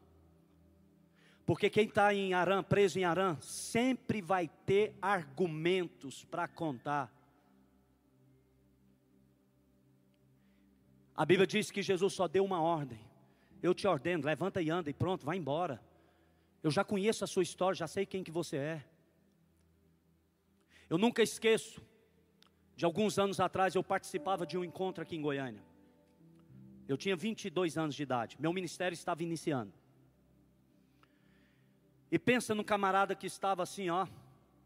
Porque 1.51 1.69
quem 1.69 1.85
está 1.85 2.13
em 2.13 2.33
Arã, 2.33 2.63
preso 2.63 2.97
em 2.97 3.03
Arã, 3.03 3.37
sempre 3.41 4.21
vai 4.21 4.47
ter 4.65 4.95
argumentos 5.01 6.23
para 6.23 6.47
contar. 6.47 7.13
A 11.13 11.25
Bíblia 11.25 11.45
diz 11.45 11.69
que 11.69 11.81
Jesus 11.81 12.13
só 12.13 12.25
deu 12.25 12.45
uma 12.45 12.61
ordem. 12.61 13.01
Eu 13.61 13.73
te 13.73 13.85
ordeno, 13.85 14.23
levanta 14.23 14.61
e 14.61 14.69
anda 14.69 14.89
e 14.89 14.93
pronto, 14.93 15.25
vai 15.25 15.35
embora. 15.35 15.83
Eu 16.63 16.71
já 16.71 16.85
conheço 16.85 17.25
a 17.25 17.27
sua 17.27 17.43
história, 17.43 17.75
já 17.75 17.85
sei 17.85 18.05
quem 18.05 18.23
que 18.23 18.31
você 18.31 18.55
é. 18.55 18.85
Eu 20.89 20.97
nunca 20.97 21.21
esqueço, 21.21 21.85
de 22.77 22.85
alguns 22.85 23.19
anos 23.19 23.41
atrás 23.41 23.75
eu 23.75 23.83
participava 23.83 24.47
de 24.47 24.57
um 24.57 24.63
encontro 24.63 25.03
aqui 25.03 25.17
em 25.17 25.21
Goiânia. 25.21 25.61
Eu 26.87 26.95
tinha 26.95 27.17
22 27.17 27.77
anos 27.77 27.93
de 27.93 28.03
idade, 28.03 28.37
meu 28.39 28.53
ministério 28.53 28.93
estava 28.93 29.21
iniciando. 29.21 29.80
E 32.11 32.19
pensa 32.19 32.53
no 32.53 32.63
camarada 32.63 33.15
que 33.15 33.25
estava 33.25 33.63
assim, 33.63 33.89
ó, 33.89 34.05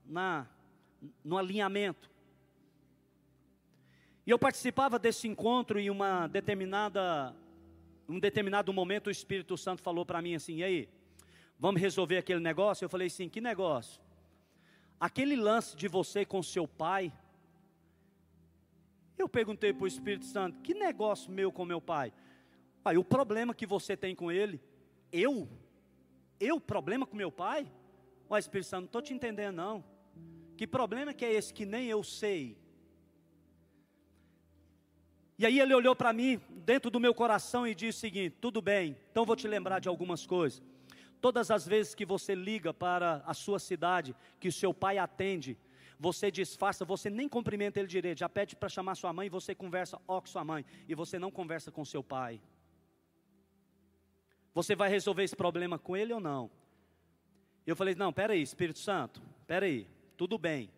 na, 0.04 0.48
no 1.24 1.38
alinhamento. 1.38 2.10
E 4.26 4.32
eu 4.32 4.40
participava 4.40 4.98
desse 4.98 5.28
encontro 5.28 5.80
e 5.80 5.92
uma 5.92 6.26
determinada, 6.26 7.36
um 8.10 8.20
determinado 8.20 8.74
momento 8.74 9.08
o 9.08 9.12
Espírito 9.12 9.56
Santo 9.56 9.84
falou 9.84 10.04
para 10.04 10.20
mim 10.24 10.34
assim, 10.34 10.58
e 10.58 10.64
aí, 10.64 10.90
vamos 11.60 11.80
resolver 11.80 12.18
aquele 12.18 12.40
negócio? 12.40 12.84
Eu 12.84 12.90
falei 12.90 13.06
assim, 13.06 13.30
que 13.30 13.40
negócio? 13.40 14.02
Aquele 15.00 15.36
lance 15.36 15.76
de 15.76 15.88
você 15.88 16.26
com 16.26 16.42
seu 16.42 16.68
pai. 16.68 17.14
Eu 19.16 19.30
perguntei 19.30 19.72
para 19.72 19.84
o 19.84 19.88
Espírito 19.88 20.26
Santo, 20.26 20.60
que 20.62 20.74
negócio 20.74 21.32
meu 21.32 21.52
com 21.52 21.64
meu 21.64 21.80
pai? 21.80 22.12
Pai, 22.82 22.98
o 22.98 23.04
problema 23.04 23.54
que 23.54 23.68
você 23.68 23.96
tem 23.96 24.16
com 24.16 24.32
ele, 24.32 24.60
eu 25.12 25.48
eu, 26.40 26.60
problema 26.60 27.06
com 27.06 27.16
meu 27.16 27.32
pai? 27.32 27.68
O 28.30 28.38
Espírito 28.38 28.68
Santo, 28.68 28.82
não 28.82 28.88
estou 28.88 29.02
te 29.02 29.14
entendendo 29.14 29.56
não. 29.56 29.84
Que 30.58 30.66
problema 30.66 31.14
que 31.14 31.26
é 31.26 31.34
esse 31.34 31.54
que 31.54 31.66
nem 31.66 31.88
eu 31.88 32.04
sei? 32.04 32.58
E 35.38 35.46
aí 35.46 35.60
ele 35.60 35.74
olhou 35.74 35.96
para 35.96 36.14
mim, 36.14 36.40
dentro 36.50 36.90
do 36.90 37.00
meu 37.00 37.14
coração, 37.14 37.68
e 37.68 37.76
disse 37.76 37.98
o 37.98 38.02
seguinte: 38.02 38.38
tudo 38.40 38.62
bem, 38.62 38.96
então 39.12 39.26
vou 39.26 39.36
te 39.36 39.48
lembrar 39.48 39.80
de 39.80 39.90
algumas 39.90 40.26
coisas. 40.26 40.62
Todas 41.20 41.52
as 41.52 41.68
vezes 41.68 41.94
que 41.94 42.06
você 42.06 42.34
liga 42.36 42.74
para 42.74 43.22
a 43.26 43.34
sua 43.34 43.60
cidade, 43.60 44.16
que 44.40 44.48
o 44.48 44.52
seu 44.52 44.74
pai 44.74 44.98
atende, 44.98 45.58
você 46.00 46.30
disfarça, 46.30 46.86
você 46.86 47.10
nem 47.10 47.28
cumprimenta 47.28 47.80
ele 47.80 47.88
direito, 47.88 48.20
já 48.20 48.30
pede 48.30 48.56
para 48.56 48.70
chamar 48.70 48.96
sua 48.96 49.12
mãe, 49.12 49.28
e 49.28 49.30
você 49.30 49.54
conversa 49.54 50.00
ó 50.08 50.22
com 50.22 50.28
sua 50.28 50.44
mãe, 50.44 50.66
e 50.88 50.96
você 50.96 51.20
não 51.20 51.32
conversa 51.32 51.72
com 51.72 51.84
seu 51.84 52.04
pai. 52.04 52.40
Você 54.56 54.74
vai 54.74 54.90
resolver 54.90 55.24
esse 55.24 55.36
problema 55.36 55.78
com 55.78 55.98
ele 55.98 56.14
ou 56.14 56.20
não? 56.22 56.50
Eu 57.68 57.76
falei: 57.76 57.94
Não, 57.94 58.14
peraí, 58.14 58.42
Espírito 58.42 58.80
Santo, 58.80 59.22
peraí, 59.46 59.86
tudo 60.16 60.38
bem. 60.38 60.72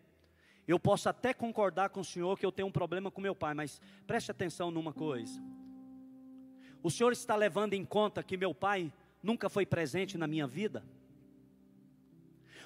Eu 0.66 0.80
posso 0.80 1.08
até 1.08 1.32
concordar 1.32 1.88
com 1.90 2.00
o 2.00 2.04
senhor 2.04 2.36
que 2.36 2.44
eu 2.44 2.52
tenho 2.52 2.68
um 2.68 2.72
problema 2.72 3.10
com 3.10 3.20
meu 3.20 3.36
pai, 3.36 3.54
mas 3.54 3.80
preste 4.06 4.32
atenção 4.32 4.70
numa 4.70 4.92
coisa. 4.92 5.40
O 6.82 6.90
senhor 6.90 7.12
está 7.12 7.36
levando 7.36 7.72
em 7.72 7.84
conta 7.84 8.22
que 8.22 8.36
meu 8.36 8.52
pai 8.52 8.92
nunca 9.22 9.48
foi 9.48 9.64
presente 9.64 10.18
na 10.18 10.26
minha 10.26 10.46
vida? 10.46 10.84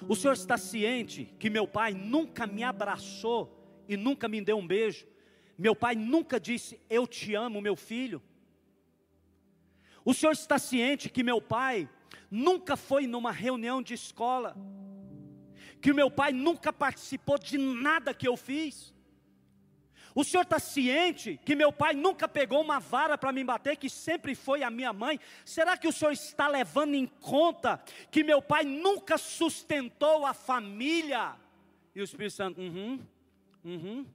O 0.09 0.15
senhor 0.15 0.33
está 0.33 0.57
ciente 0.57 1.33
que 1.39 1.49
meu 1.49 1.67
pai 1.67 1.93
nunca 1.93 2.47
me 2.47 2.63
abraçou 2.63 3.83
e 3.87 3.95
nunca 3.95 4.27
me 4.27 4.41
deu 4.41 4.57
um 4.57 4.67
beijo? 4.67 5.05
Meu 5.57 5.75
pai 5.75 5.95
nunca 5.95 6.39
disse: 6.39 6.79
Eu 6.89 7.05
te 7.05 7.35
amo, 7.35 7.61
meu 7.61 7.75
filho? 7.75 8.21
O 10.05 10.13
senhor 10.13 10.33
está 10.33 10.59
ciente 10.59 11.09
que 11.09 11.23
meu 11.23 11.41
pai 11.41 11.89
nunca 12.29 12.75
foi 12.75 13.07
numa 13.07 13.31
reunião 13.31 13.81
de 13.81 13.93
escola, 13.93 14.55
que 15.81 15.91
o 15.91 15.95
meu 15.95 16.09
pai 16.09 16.31
nunca 16.31 16.73
participou 16.73 17.37
de 17.37 17.57
nada 17.57 18.13
que 18.13 18.27
eu 18.27 18.35
fiz? 18.35 18.93
O 20.15 20.23
senhor 20.23 20.43
está 20.43 20.59
ciente 20.59 21.39
que 21.43 21.55
meu 21.55 21.71
pai 21.71 21.93
nunca 21.93 22.27
pegou 22.27 22.61
uma 22.61 22.79
vara 22.79 23.17
para 23.17 23.31
me 23.31 23.43
bater, 23.43 23.77
que 23.77 23.89
sempre 23.89 24.35
foi 24.35 24.61
a 24.61 24.69
minha 24.69 24.93
mãe? 24.93 25.19
Será 25.43 25.75
que 25.75 25.87
o 25.87 25.91
senhor 25.91 26.11
está 26.11 26.47
levando 26.47 26.93
em 26.93 27.07
conta 27.07 27.81
que 28.11 28.23
meu 28.23 28.41
pai 28.41 28.63
nunca 28.63 29.17
sustentou 29.17 30.25
a 30.25 30.33
família? 30.33 31.35
E 31.95 32.01
o 32.01 32.03
Espírito 32.03 32.33
Santo, 32.33 32.61
uhum, 32.61 32.99
uhum. 33.63 34.05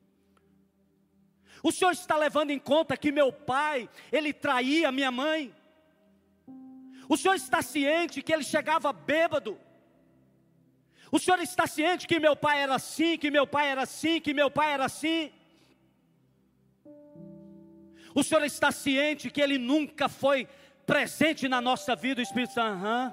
O 1.63 1.73
senhor 1.73 1.91
está 1.91 2.17
levando 2.17 2.51
em 2.51 2.59
conta 2.59 2.97
que 2.97 3.11
meu 3.11 3.33
pai, 3.33 3.89
ele 4.13 4.33
traía 4.33 4.93
minha 4.93 5.11
mãe? 5.11 5.53
O 7.09 7.17
senhor 7.17 7.35
está 7.35 7.63
ciente 7.63 8.23
que 8.23 8.33
ele 8.33 8.45
chegava 8.45 8.93
bêbado? 8.93 9.59
O 11.11 11.19
senhor 11.19 11.41
está 11.41 11.67
ciente 11.67 12.07
que 12.07 12.21
meu 12.21 12.37
pai 12.37 12.61
era 12.61 12.75
assim, 12.75 13.17
que 13.17 13.31
meu 13.31 13.47
pai 13.47 13.69
era 13.69 13.83
assim, 13.83 14.21
que 14.21 14.35
meu 14.35 14.51
pai 14.51 14.73
era 14.73 14.85
assim? 14.85 15.33
O 18.15 18.23
senhor 18.23 18.45
está 18.45 18.71
ciente 18.71 19.31
que 19.31 19.41
ele 19.41 19.59
nunca 19.59 20.09
foi 20.09 20.47
presente 20.85 21.49
na 21.49 21.61
nossa 21.61 21.97
vida, 21.97 22.21
o 22.21 22.23
Espírito 22.23 22.53
Santo? 22.53 22.85
Uhum. 22.85 23.13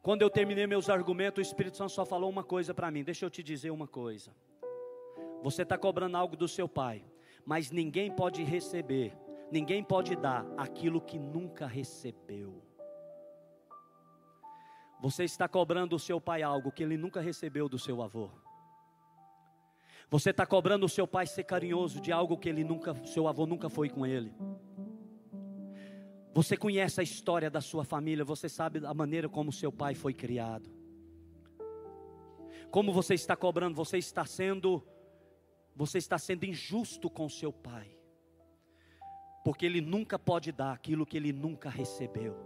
Quando 0.00 0.22
eu 0.22 0.30
terminei 0.30 0.66
meus 0.66 0.88
argumentos, 0.88 1.38
o 1.38 1.46
Espírito 1.46 1.76
Santo 1.76 1.92
só 1.92 2.06
falou 2.06 2.30
uma 2.30 2.44
coisa 2.44 2.72
para 2.72 2.90
mim. 2.90 3.04
Deixa 3.04 3.26
eu 3.26 3.30
te 3.30 3.42
dizer 3.42 3.70
uma 3.70 3.86
coisa. 3.86 4.34
Você 5.42 5.62
está 5.62 5.76
cobrando 5.76 6.16
algo 6.16 6.34
do 6.34 6.48
seu 6.48 6.66
pai, 6.66 7.04
mas 7.44 7.70
ninguém 7.70 8.10
pode 8.10 8.42
receber, 8.42 9.12
ninguém 9.50 9.82
pode 9.82 10.16
dar 10.16 10.46
aquilo 10.56 11.00
que 11.00 11.18
nunca 11.18 11.66
recebeu. 11.66 12.62
Você 15.00 15.24
está 15.24 15.46
cobrando 15.46 15.90
do 15.90 15.98
seu 15.98 16.20
pai 16.20 16.42
algo 16.42 16.72
que 16.72 16.82
ele 16.82 16.96
nunca 16.96 17.20
recebeu 17.20 17.68
do 17.68 17.78
seu 17.78 18.02
avô. 18.02 18.30
Você 20.10 20.30
está 20.30 20.46
cobrando 20.46 20.86
o 20.86 20.88
seu 20.88 21.06
pai 21.06 21.26
ser 21.26 21.44
carinhoso 21.44 22.00
de 22.00 22.10
algo 22.10 22.36
que 22.36 22.48
ele 22.48 22.64
nunca, 22.64 22.94
seu 23.06 23.28
avô 23.28 23.46
nunca 23.46 23.68
foi 23.68 23.88
com 23.88 24.06
ele. 24.06 24.32
Você 26.32 26.56
conhece 26.56 27.00
a 27.00 27.02
história 27.02 27.50
da 27.50 27.60
sua 27.60 27.84
família, 27.84 28.24
você 28.24 28.48
sabe 28.48 28.84
a 28.84 28.94
maneira 28.94 29.28
como 29.28 29.52
seu 29.52 29.70
pai 29.70 29.94
foi 29.94 30.14
criado. 30.14 30.70
Como 32.70 32.92
você 32.92 33.14
está 33.14 33.36
cobrando, 33.36 33.74
você 33.74 33.98
está 33.98 34.24
sendo 34.24 34.82
você 35.74 35.98
está 35.98 36.18
sendo 36.18 36.44
injusto 36.44 37.08
com 37.08 37.28
seu 37.28 37.52
pai. 37.52 37.97
Porque 39.48 39.64
ele 39.64 39.80
nunca 39.80 40.18
pode 40.18 40.52
dar 40.52 40.72
aquilo 40.72 41.06
que 41.06 41.16
ele 41.16 41.32
nunca 41.32 41.70
recebeu. 41.70 42.36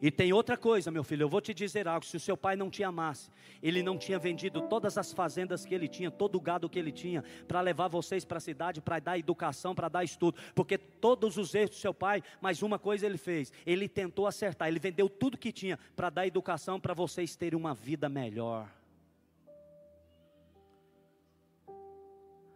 E 0.00 0.10
tem 0.10 0.32
outra 0.32 0.56
coisa, 0.56 0.90
meu 0.90 1.04
filho, 1.04 1.24
eu 1.24 1.28
vou 1.28 1.42
te 1.42 1.52
dizer 1.52 1.86
algo: 1.86 2.06
se 2.06 2.16
o 2.16 2.20
seu 2.20 2.38
pai 2.38 2.56
não 2.56 2.70
te 2.70 2.82
amasse, 2.82 3.30
ele 3.62 3.82
não 3.82 3.98
tinha 3.98 4.18
vendido 4.18 4.62
todas 4.62 4.96
as 4.96 5.12
fazendas 5.12 5.66
que 5.66 5.74
ele 5.74 5.86
tinha, 5.86 6.10
todo 6.10 6.36
o 6.36 6.40
gado 6.40 6.70
que 6.70 6.78
ele 6.78 6.90
tinha, 6.90 7.22
para 7.46 7.60
levar 7.60 7.88
vocês 7.88 8.24
para 8.24 8.38
a 8.38 8.40
cidade, 8.40 8.80
para 8.80 8.98
dar 8.98 9.18
educação, 9.18 9.74
para 9.74 9.90
dar 9.90 10.02
estudo, 10.02 10.40
porque 10.54 10.78
todos 10.78 11.36
os 11.36 11.54
erros 11.54 11.76
do 11.76 11.76
seu 11.76 11.92
pai, 11.92 12.22
mas 12.40 12.62
uma 12.62 12.78
coisa 12.78 13.04
ele 13.04 13.18
fez: 13.18 13.52
ele 13.66 13.86
tentou 13.86 14.26
acertar, 14.26 14.68
ele 14.68 14.78
vendeu 14.78 15.06
tudo 15.06 15.36
que 15.36 15.52
tinha 15.52 15.78
para 15.94 16.08
dar 16.08 16.26
educação 16.26 16.80
para 16.80 16.94
vocês 16.94 17.36
terem 17.36 17.58
uma 17.58 17.74
vida 17.74 18.08
melhor. 18.08 18.72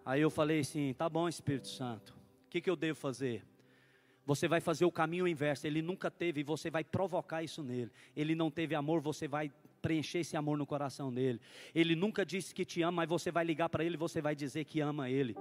Aí 0.02 0.22
eu 0.22 0.30
falei 0.30 0.60
assim: 0.60 0.94
tá 0.94 1.10
bom, 1.10 1.28
Espírito 1.28 1.68
Santo, 1.68 2.17
o 2.48 2.50
que, 2.50 2.60
que 2.60 2.70
eu 2.70 2.76
devo 2.76 2.98
fazer? 2.98 3.44
você 4.28 4.46
vai 4.46 4.60
fazer 4.60 4.84
o 4.84 4.92
caminho 4.92 5.26
inverso. 5.26 5.66
Ele 5.66 5.80
nunca 5.80 6.10
teve 6.10 6.42
e 6.42 6.44
você 6.44 6.70
vai 6.70 6.84
provocar 6.84 7.42
isso 7.42 7.62
nele. 7.62 7.90
Ele 8.14 8.34
não 8.34 8.50
teve 8.50 8.74
amor, 8.74 9.00
você 9.00 9.26
vai 9.26 9.50
preencher 9.80 10.18
esse 10.18 10.36
amor 10.36 10.58
no 10.58 10.66
coração 10.66 11.10
dele. 11.10 11.40
Ele 11.74 11.96
nunca 11.96 12.26
disse 12.26 12.54
que 12.54 12.62
te 12.62 12.82
ama, 12.82 12.96
mas 12.96 13.08
você 13.08 13.30
vai 13.30 13.42
ligar 13.42 13.70
para 13.70 13.82
ele 13.82 13.94
e 13.94 13.96
você 13.96 14.20
vai 14.20 14.36
dizer 14.36 14.66
que 14.66 14.80
ama 14.80 15.08
ele. 15.08 15.34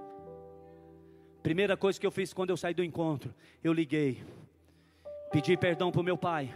Primeira 1.42 1.76
coisa 1.76 2.00
que 2.00 2.06
eu 2.06 2.10
fiz 2.10 2.32
quando 2.32 2.48
eu 2.48 2.56
saí 2.56 2.72
do 2.72 2.82
encontro, 2.82 3.34
eu 3.62 3.74
liguei, 3.74 4.24
pedi 5.30 5.54
perdão 5.54 5.92
para 5.92 6.00
o 6.00 6.04
meu 6.04 6.16
pai. 6.16 6.50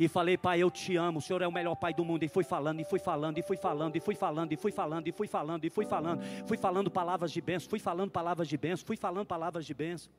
E 0.00 0.08
falei, 0.08 0.38
pai, 0.38 0.62
eu 0.62 0.70
te 0.70 0.96
amo, 0.96 1.18
o 1.18 1.20
Senhor 1.20 1.42
é 1.42 1.46
o 1.46 1.52
melhor 1.52 1.74
pai 1.74 1.92
do 1.92 2.02
mundo. 2.02 2.22
E 2.22 2.28
fui 2.28 2.42
falando, 2.42 2.80
e 2.80 2.84
fui 2.84 2.98
falando, 2.98 3.36
e 3.36 3.42
fui 3.42 3.58
falando, 3.58 3.96
e 3.96 4.00
fui 4.00 4.14
falando, 4.14 4.50
e 4.50 4.56
fui 4.56 4.72
falando, 4.72 5.06
e 5.06 5.12
fui 5.12 5.28
falando, 5.28 5.64
e 5.66 5.68
fui 5.68 5.84
falando, 5.84 6.22
fui 6.46 6.56
falando 6.56 6.90
palavras 6.90 7.30
de 7.30 7.40
bênção, 7.42 7.68
fui 7.68 7.78
falando 7.78 8.10
palavras 8.10 8.48
de 8.48 8.56
bênção, 8.56 8.86
fui 8.86 8.96
falando 8.96 9.26
palavras 9.26 9.66
de 9.66 9.74
bênção. 9.74 10.10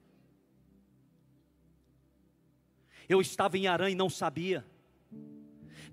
Eu 3.10 3.20
estava 3.22 3.58
em 3.58 3.66
Arã 3.66 3.90
e 3.90 3.96
não 3.96 4.08
sabia. 4.08 4.64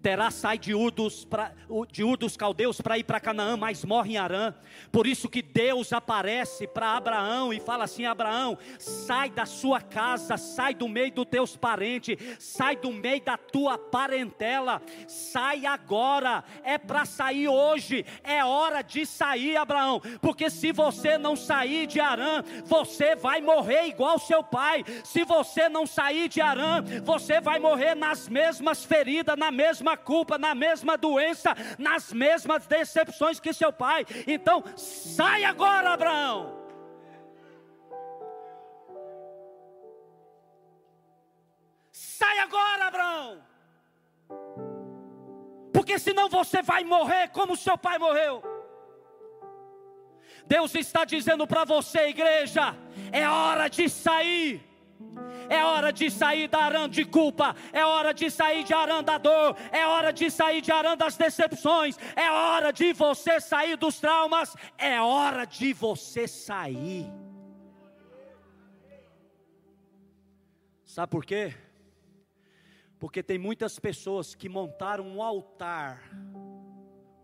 Terá 0.02 0.30
sai 0.30 0.58
de 0.58 0.74
Ur 0.74 0.90
dos, 0.90 1.24
pra, 1.24 1.52
de 1.90 2.04
Ur 2.04 2.16
dos 2.16 2.36
caldeus 2.36 2.80
para 2.80 2.98
ir 2.98 3.04
para 3.04 3.18
Canaã, 3.18 3.56
mas 3.56 3.84
morre 3.84 4.12
em 4.12 4.16
Arã. 4.16 4.54
Por 4.92 5.06
isso 5.06 5.28
que 5.28 5.42
Deus 5.42 5.92
aparece 5.92 6.66
para 6.68 6.96
Abraão 6.96 7.52
e 7.52 7.58
fala 7.58 7.84
assim: 7.84 8.06
Abraão, 8.06 8.56
sai 8.78 9.28
da 9.30 9.44
sua 9.44 9.80
casa, 9.80 10.36
sai 10.36 10.72
do 10.74 10.88
meio 10.88 11.12
dos 11.12 11.26
teus 11.26 11.56
parentes, 11.56 12.16
sai 12.38 12.76
do 12.76 12.92
meio 12.92 13.20
da 13.22 13.36
tua 13.36 13.76
parentela, 13.76 14.80
sai 15.08 15.66
agora, 15.66 16.44
é 16.62 16.78
para 16.78 17.04
sair 17.04 17.48
hoje, 17.48 18.06
é 18.22 18.44
hora 18.44 18.82
de 18.82 19.04
sair, 19.04 19.56
Abraão, 19.56 20.00
porque 20.20 20.48
se 20.48 20.70
você 20.70 21.18
não 21.18 21.34
sair 21.34 21.86
de 21.86 21.98
Arã, 21.98 22.42
você 22.64 23.16
vai 23.16 23.40
morrer 23.40 23.86
igual 23.86 24.18
seu 24.18 24.44
pai. 24.44 24.84
Se 25.02 25.24
você 25.24 25.68
não 25.68 25.86
sair 25.86 26.28
de 26.28 26.40
Arã, 26.40 26.82
você 27.04 27.40
vai 27.40 27.58
morrer 27.58 27.94
nas 27.94 28.28
mesmas 28.28 28.84
feridas, 28.84 29.36
na 29.36 29.50
mesma 29.88 29.96
culpa, 29.96 30.36
na 30.36 30.54
mesma 30.54 30.96
doença, 30.96 31.54
nas 31.78 32.12
mesmas 32.12 32.66
decepções 32.66 33.40
que 33.40 33.52
seu 33.52 33.72
pai. 33.72 34.04
Então, 34.26 34.62
sai 34.76 35.44
agora, 35.44 35.90
Abraão. 35.90 36.58
Sai 41.92 42.38
agora, 42.40 42.86
Abraão. 42.86 43.42
Porque 45.72 45.98
senão 45.98 46.28
você 46.28 46.60
vai 46.62 46.84
morrer 46.84 47.28
como 47.28 47.56
seu 47.56 47.78
pai 47.78 47.98
morreu. 47.98 48.42
Deus 50.46 50.74
está 50.74 51.04
dizendo 51.04 51.46
para 51.46 51.64
você, 51.64 52.08
igreja, 52.08 52.74
é 53.12 53.28
hora 53.28 53.68
de 53.68 53.88
sair. 53.88 54.67
É 55.48 55.64
hora 55.64 55.92
de 55.92 56.10
sair 56.10 56.48
da 56.48 56.58
arã 56.58 56.88
de 56.88 57.04
culpa, 57.04 57.54
é 57.72 57.84
hora 57.84 58.12
de 58.12 58.30
sair 58.30 58.64
de 58.64 58.74
arã 58.74 59.02
da 59.02 59.18
dor, 59.18 59.56
é 59.72 59.86
hora 59.86 60.12
de 60.12 60.30
sair 60.30 60.60
de 60.60 60.70
arã 60.70 60.96
das 60.96 61.16
decepções, 61.16 61.96
é 62.14 62.30
hora 62.30 62.72
de 62.72 62.92
você 62.92 63.40
sair 63.40 63.76
dos 63.76 63.98
traumas, 63.98 64.54
é 64.76 65.00
hora 65.00 65.44
de 65.44 65.72
você 65.72 66.26
sair. 66.26 67.06
Sabe 70.84 71.10
por 71.10 71.24
quê? 71.24 71.54
Porque 72.98 73.22
tem 73.22 73.38
muitas 73.38 73.78
pessoas 73.78 74.34
que 74.34 74.48
montaram 74.48 75.06
um 75.06 75.22
altar, 75.22 76.02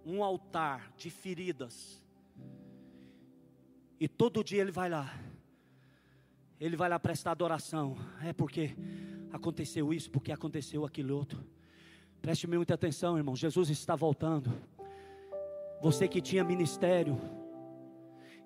um 0.06 0.22
altar 0.22 0.92
de 0.96 1.10
feridas, 1.10 2.02
e 3.98 4.08
todo 4.08 4.44
dia 4.44 4.60
ele 4.60 4.70
vai 4.70 4.88
lá 4.88 5.12
ele 6.64 6.76
vai 6.76 6.88
lá 6.88 6.98
prestar 6.98 7.32
adoração. 7.32 7.94
É 8.22 8.32
porque 8.32 8.74
aconteceu 9.30 9.92
isso, 9.92 10.10
porque 10.10 10.32
aconteceu 10.32 10.86
aquilo 10.86 11.14
outro. 11.14 11.44
Preste 12.22 12.46
muita 12.46 12.72
atenção, 12.72 13.18
irmão. 13.18 13.36
Jesus 13.36 13.68
está 13.68 13.94
voltando. 13.94 14.50
Você 15.82 16.08
que 16.08 16.22
tinha 16.22 16.42
ministério 16.42 17.20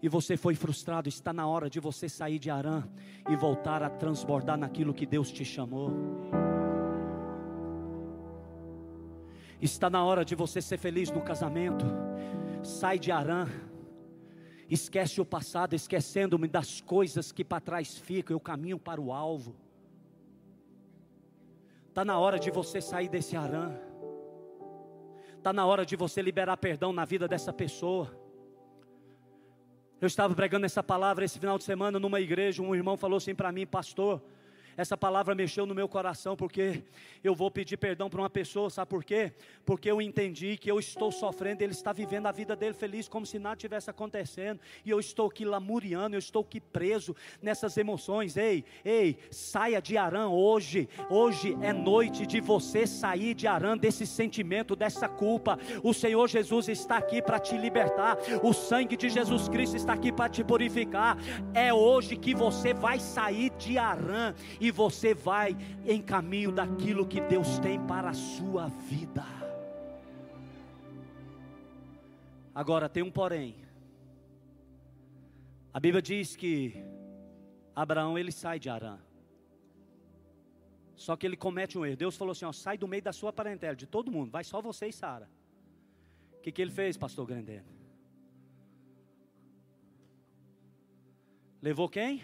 e 0.02 0.08
você 0.08 0.36
foi 0.36 0.56
frustrado, 0.56 1.08
está 1.08 1.32
na 1.32 1.46
hora 1.46 1.70
de 1.70 1.78
você 1.78 2.08
sair 2.08 2.40
de 2.40 2.50
Arã 2.50 2.82
e 3.30 3.36
voltar 3.36 3.84
a 3.84 3.88
transbordar 3.88 4.58
naquilo 4.58 4.92
que 4.92 5.06
Deus 5.06 5.30
te 5.30 5.44
chamou. 5.44 5.92
Está 9.62 9.88
na 9.88 10.04
hora 10.04 10.24
de 10.24 10.34
você 10.34 10.60
ser 10.60 10.78
feliz 10.78 11.08
no 11.12 11.20
casamento. 11.20 11.84
Sai 12.64 12.98
de 12.98 13.12
Arã 13.12 13.46
Esquece 14.68 15.20
o 15.20 15.24
passado, 15.24 15.74
esquecendo-me 15.74 16.46
das 16.46 16.80
coisas 16.80 17.32
que 17.32 17.44
para 17.44 17.60
trás 17.60 17.96
ficam, 17.96 18.34
eu 18.34 18.40
caminho 18.40 18.78
para 18.78 19.00
o 19.00 19.12
alvo. 19.12 19.56
Está 21.88 22.04
na 22.04 22.18
hora 22.18 22.38
de 22.38 22.50
você 22.50 22.80
sair 22.80 23.08
desse 23.08 23.34
arã. 23.36 23.74
Está 25.36 25.52
na 25.52 25.64
hora 25.64 25.86
de 25.86 25.96
você 25.96 26.20
liberar 26.20 26.56
perdão 26.58 26.92
na 26.92 27.04
vida 27.04 27.26
dessa 27.26 27.52
pessoa. 27.52 28.14
Eu 30.00 30.06
estava 30.06 30.34
pregando 30.34 30.66
essa 30.66 30.82
palavra 30.82 31.24
esse 31.24 31.38
final 31.38 31.58
de 31.58 31.64
semana 31.64 31.98
numa 31.98 32.20
igreja. 32.20 32.62
Um 32.62 32.74
irmão 32.74 32.96
falou 32.96 33.16
assim 33.16 33.34
para 33.34 33.50
mim, 33.50 33.66
pastor. 33.66 34.22
Essa 34.78 34.96
palavra 34.96 35.34
mexeu 35.34 35.66
no 35.66 35.74
meu 35.74 35.88
coração 35.88 36.36
porque 36.36 36.84
eu 37.24 37.34
vou 37.34 37.50
pedir 37.50 37.76
perdão 37.76 38.08
para 38.08 38.20
uma 38.20 38.30
pessoa, 38.30 38.70
sabe 38.70 38.88
por 38.88 39.02
quê? 39.02 39.32
Porque 39.66 39.90
eu 39.90 40.00
entendi 40.00 40.56
que 40.56 40.70
eu 40.70 40.78
estou 40.78 41.10
sofrendo, 41.10 41.62
ele 41.62 41.72
está 41.72 41.92
vivendo 41.92 42.26
a 42.26 42.30
vida 42.30 42.54
dele 42.54 42.74
feliz 42.74 43.08
como 43.08 43.26
se 43.26 43.40
nada 43.40 43.56
tivesse 43.56 43.90
acontecendo, 43.90 44.60
e 44.84 44.90
eu 44.90 45.00
estou 45.00 45.26
aqui 45.26 45.44
lamuriando, 45.44 46.14
eu 46.14 46.20
estou 46.20 46.42
aqui 46.42 46.60
preso 46.60 47.16
nessas 47.42 47.76
emoções. 47.76 48.36
Ei, 48.36 48.64
ei, 48.84 49.18
saia 49.32 49.82
de 49.82 49.96
Arã 49.96 50.28
hoje. 50.28 50.88
Hoje 51.10 51.58
é 51.60 51.72
noite 51.72 52.24
de 52.24 52.40
você 52.40 52.86
sair 52.86 53.34
de 53.34 53.48
Arã 53.48 53.76
desse 53.76 54.06
sentimento, 54.06 54.76
dessa 54.76 55.08
culpa. 55.08 55.58
O 55.82 55.92
Senhor 55.92 56.28
Jesus 56.28 56.68
está 56.68 56.98
aqui 56.98 57.20
para 57.20 57.40
te 57.40 57.58
libertar. 57.58 58.16
O 58.44 58.52
sangue 58.52 58.96
de 58.96 59.08
Jesus 59.08 59.48
Cristo 59.48 59.76
está 59.76 59.94
aqui 59.94 60.12
para 60.12 60.28
te 60.28 60.44
purificar. 60.44 61.18
É 61.52 61.74
hoje 61.74 62.16
que 62.16 62.32
você 62.32 62.72
vai 62.72 63.00
sair 63.00 63.50
de 63.58 63.76
Arã 63.76 64.32
e 64.60 64.67
e 64.68 64.70
você 64.70 65.14
vai 65.14 65.56
em 65.86 66.00
caminho 66.02 66.52
daquilo 66.52 67.06
que 67.06 67.20
Deus 67.20 67.58
tem 67.58 67.84
para 67.86 68.10
a 68.10 68.14
sua 68.14 68.68
vida. 68.68 69.24
Agora 72.54 72.88
tem 72.88 73.02
um 73.02 73.10
porém. 73.10 73.56
A 75.72 75.80
Bíblia 75.80 76.02
diz 76.02 76.36
que 76.36 76.74
Abraão 77.74 78.18
ele 78.18 78.32
sai 78.32 78.58
de 78.58 78.68
Arã. 78.68 78.98
Só 80.96 81.16
que 81.16 81.26
ele 81.26 81.36
comete 81.36 81.78
um 81.78 81.86
erro. 81.86 81.96
Deus 81.96 82.16
falou 82.16 82.32
assim: 82.32 82.44
ó, 82.44 82.52
sai 82.52 82.76
do 82.76 82.88
meio 82.88 83.02
da 83.02 83.12
sua 83.12 83.32
parentela, 83.32 83.76
de 83.76 83.86
todo 83.86 84.10
mundo, 84.10 84.30
vai 84.30 84.44
só 84.44 84.60
você 84.60 84.88
e 84.88 84.92
Sara. 84.92 85.28
O 86.38 86.40
que, 86.40 86.50
que 86.50 86.60
ele 86.60 86.70
fez, 86.70 86.96
pastor 86.96 87.26
Grandeno? 87.26 87.66
Levou 91.62 91.88
quem? 91.88 92.22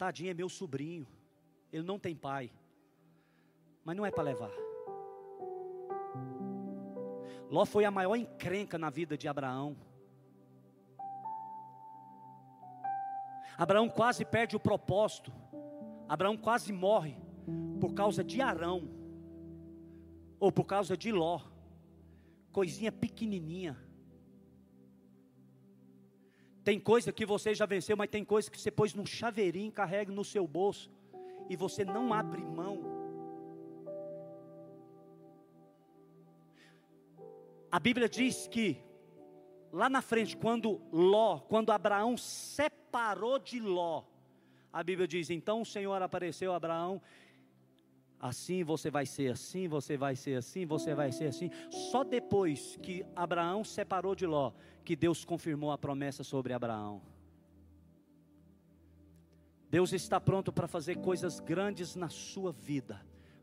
Tadinho 0.00 0.30
é 0.30 0.34
meu 0.34 0.48
sobrinho. 0.48 1.06
Ele 1.70 1.82
não 1.82 1.98
tem 1.98 2.16
pai. 2.16 2.50
Mas 3.84 3.94
não 3.94 4.06
é 4.06 4.10
para 4.10 4.22
levar. 4.22 4.50
Ló 7.50 7.66
foi 7.66 7.84
a 7.84 7.90
maior 7.90 8.16
encrenca 8.16 8.78
na 8.78 8.88
vida 8.88 9.14
de 9.18 9.28
Abraão. 9.28 9.76
Abraão 13.58 13.90
quase 13.90 14.24
perde 14.24 14.56
o 14.56 14.60
propósito. 14.60 15.30
Abraão 16.08 16.34
quase 16.34 16.72
morre 16.72 17.18
por 17.78 17.92
causa 17.92 18.24
de 18.24 18.40
Arão 18.40 18.88
ou 20.38 20.50
por 20.50 20.64
causa 20.64 20.96
de 20.96 21.12
Ló. 21.12 21.42
Coisinha 22.50 22.90
pequenininha. 22.90 23.76
Tem 26.62 26.78
coisa 26.78 27.12
que 27.12 27.24
você 27.24 27.54
já 27.54 27.64
venceu, 27.66 27.96
mas 27.96 28.10
tem 28.10 28.24
coisa 28.24 28.50
que 28.50 28.60
você 28.60 28.70
pôs 28.70 28.94
num 28.94 29.06
chaveirinho, 29.06 29.72
carrega 29.72 30.12
no 30.12 30.24
seu 30.24 30.46
bolso 30.46 30.90
e 31.48 31.56
você 31.56 31.84
não 31.84 32.12
abre 32.12 32.42
mão. 32.42 32.78
A 37.72 37.78
Bíblia 37.78 38.08
diz 38.08 38.46
que 38.46 38.82
lá 39.72 39.88
na 39.88 40.02
frente, 40.02 40.36
quando 40.36 40.80
Ló, 40.92 41.38
quando 41.38 41.70
Abraão 41.70 42.16
separou 42.16 43.38
de 43.38 43.60
Ló, 43.60 44.04
a 44.72 44.82
Bíblia 44.82 45.08
diz: 45.08 45.30
então 45.30 45.62
o 45.62 45.66
Senhor 45.66 46.02
apareceu 46.02 46.52
a 46.52 46.56
Abraão 46.56 47.00
Assim 48.20 48.62
você 48.62 48.90
vai 48.90 49.06
ser 49.06 49.32
assim, 49.32 49.66
você 49.66 49.96
vai 49.96 50.14
ser 50.14 50.36
assim, 50.36 50.66
você 50.66 50.94
vai 50.94 51.10
ser 51.10 51.28
assim. 51.28 51.50
Só 51.70 52.04
depois 52.04 52.76
que 52.82 53.02
Abraão 53.16 53.64
separou 53.64 54.14
de 54.14 54.26
Ló, 54.26 54.52
que 54.84 54.94
Deus 54.94 55.24
confirmou 55.24 55.72
a 55.72 55.78
promessa 55.78 56.22
sobre 56.22 56.52
Abraão. 56.52 57.00
Deus 59.70 59.94
está 59.94 60.20
pronto 60.20 60.52
para 60.52 60.68
fazer 60.68 60.96
coisas 60.96 61.40
grandes 61.40 61.96
na 61.96 62.10
sua 62.10 62.52
vida, 62.52 63.00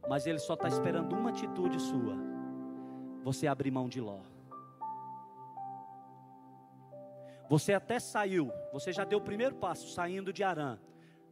mas 0.08 0.28
Ele 0.28 0.38
só 0.38 0.54
está 0.54 0.68
esperando 0.68 1.16
uma 1.16 1.30
atitude 1.32 1.80
sua: 1.82 2.16
você 3.24 3.48
abrir 3.48 3.72
mão 3.72 3.90
de 3.90 4.00
Ló. 4.00 4.20
Você 7.50 7.74
até 7.74 8.00
saiu, 8.00 8.52
você 8.72 8.92
já 8.92 9.06
deu 9.06 9.18
o 9.18 9.24
primeiro 9.24 9.56
passo 9.56 9.88
saindo 9.88 10.32
de 10.32 10.44
Arã, 10.44 10.78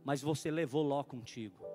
mas 0.04 0.22
você 0.22 0.50
levou 0.50 0.82
Ló 0.82 1.04
contigo. 1.04 1.75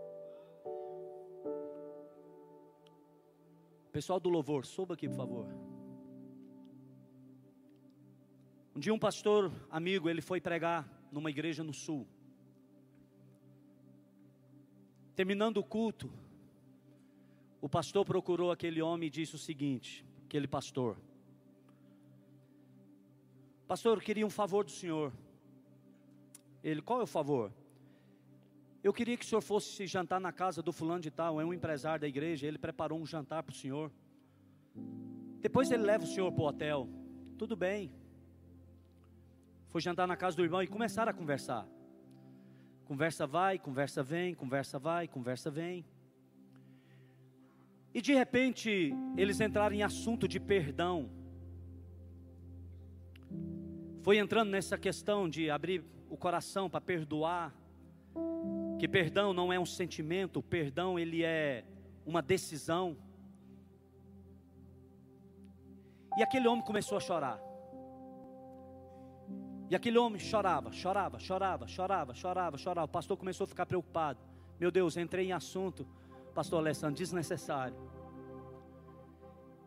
Pessoal 4.01 4.19
do 4.19 4.31
louvor, 4.31 4.65
suba 4.65 4.95
aqui, 4.95 5.07
por 5.07 5.17
favor. 5.19 5.47
Um 8.75 8.81
dia 8.81 8.95
um 8.95 8.99
pastor 8.99 9.53
amigo, 9.71 10.09
ele 10.09 10.23
foi 10.23 10.41
pregar 10.41 10.89
numa 11.13 11.29
igreja 11.29 11.63
no 11.63 11.75
sul. 11.75 12.09
Terminando 15.15 15.59
o 15.59 15.63
culto, 15.63 16.11
o 17.61 17.69
pastor 17.69 18.07
procurou 18.07 18.51
aquele 18.51 18.81
homem 18.81 19.09
e 19.09 19.11
disse 19.11 19.35
o 19.35 19.39
seguinte: 19.39 20.03
aquele 20.25 20.49
pastor, 20.49 20.97
Pastor, 23.69 23.99
eu 23.99 24.03
queria 24.03 24.27
um 24.27 24.31
favor 24.31 24.65
do 24.65 24.71
senhor. 24.71 25.13
Ele, 26.65 26.81
qual 26.81 27.01
é 27.01 27.03
o 27.03 27.07
favor? 27.07 27.53
Eu 28.83 28.93
queria 28.95 29.17
que 29.17 29.25
o 29.25 29.29
senhor 29.29 29.43
fosse 29.43 29.87
jantar 29.87 30.19
na 30.19 30.33
casa 30.33 30.63
do 30.63 30.73
fulano 30.73 31.03
de 31.03 31.11
tal, 31.11 31.39
é 31.39 31.45
um 31.45 31.53
empresário 31.53 32.01
da 32.01 32.09
igreja, 32.09 32.47
ele 32.47 32.57
preparou 32.57 32.99
um 32.99 33.05
jantar 33.05 33.43
para 33.43 33.53
o 33.53 33.57
senhor. 33.57 33.93
Depois 35.41 35.71
ele 35.71 35.83
leva 35.83 36.05
o 36.05 36.07
senhor 36.07 36.33
para 36.33 36.43
o 36.43 36.47
hotel. 36.47 36.89
Tudo 37.37 37.55
bem. 37.55 37.93
Foi 39.69 39.81
jantar 39.83 40.07
na 40.07 40.17
casa 40.17 40.37
do 40.37 40.43
irmão 40.43 40.63
e 40.63 40.67
começaram 40.67 41.11
a 41.11 41.15
conversar. 41.15 41.67
Conversa 42.85 43.27
vai, 43.27 43.59
conversa 43.59 44.03
vem, 44.03 44.35
conversa 44.35 44.79
vai, 44.79 45.07
conversa 45.07 45.51
vem. 45.51 45.85
E 47.93 48.01
de 48.01 48.15
repente, 48.15 48.95
eles 49.17 49.41
entraram 49.41 49.77
em 49.77 49.83
assunto 49.83 50.27
de 50.27 50.41
perdão. 50.41 51.11
Foi 54.03 54.17
entrando 54.17 54.51
nessa 54.51 54.79
questão 54.79 55.29
de 55.29 55.51
abrir 55.51 55.85
o 56.09 56.17
coração 56.17 56.71
para 56.71 56.81
perdoar 56.81 57.55
que 58.79 58.89
perdão 58.89 59.33
não 59.33 59.53
é 59.53 59.59
um 59.59 59.67
sentimento, 59.67 60.43
perdão 60.43 60.99
ele 60.99 61.23
é 61.23 61.65
uma 62.07 62.23
decisão. 62.23 62.97
E 66.17 66.23
aquele 66.23 66.49
homem 66.49 66.65
começou 66.65 66.97
a 66.97 67.01
chorar. 67.01 67.41
E 69.71 69.77
aquele 69.77 69.99
homem 69.99 70.19
chorava, 70.19 70.73
chorava, 70.73 71.19
chorava, 71.19 71.69
chorava, 71.69 72.15
chorava, 72.15 72.59
chorava. 72.59 72.85
O 72.87 72.89
pastor 72.89 73.17
começou 73.17 73.45
a 73.45 73.49
ficar 73.49 73.67
preocupado. 73.67 74.19
Meu 74.59 74.71
Deus, 74.71 74.97
entrei 74.97 75.27
em 75.27 75.33
assunto, 75.33 75.87
pastor 76.35 76.59
Alessandro, 76.59 76.97
desnecessário. 76.97 77.77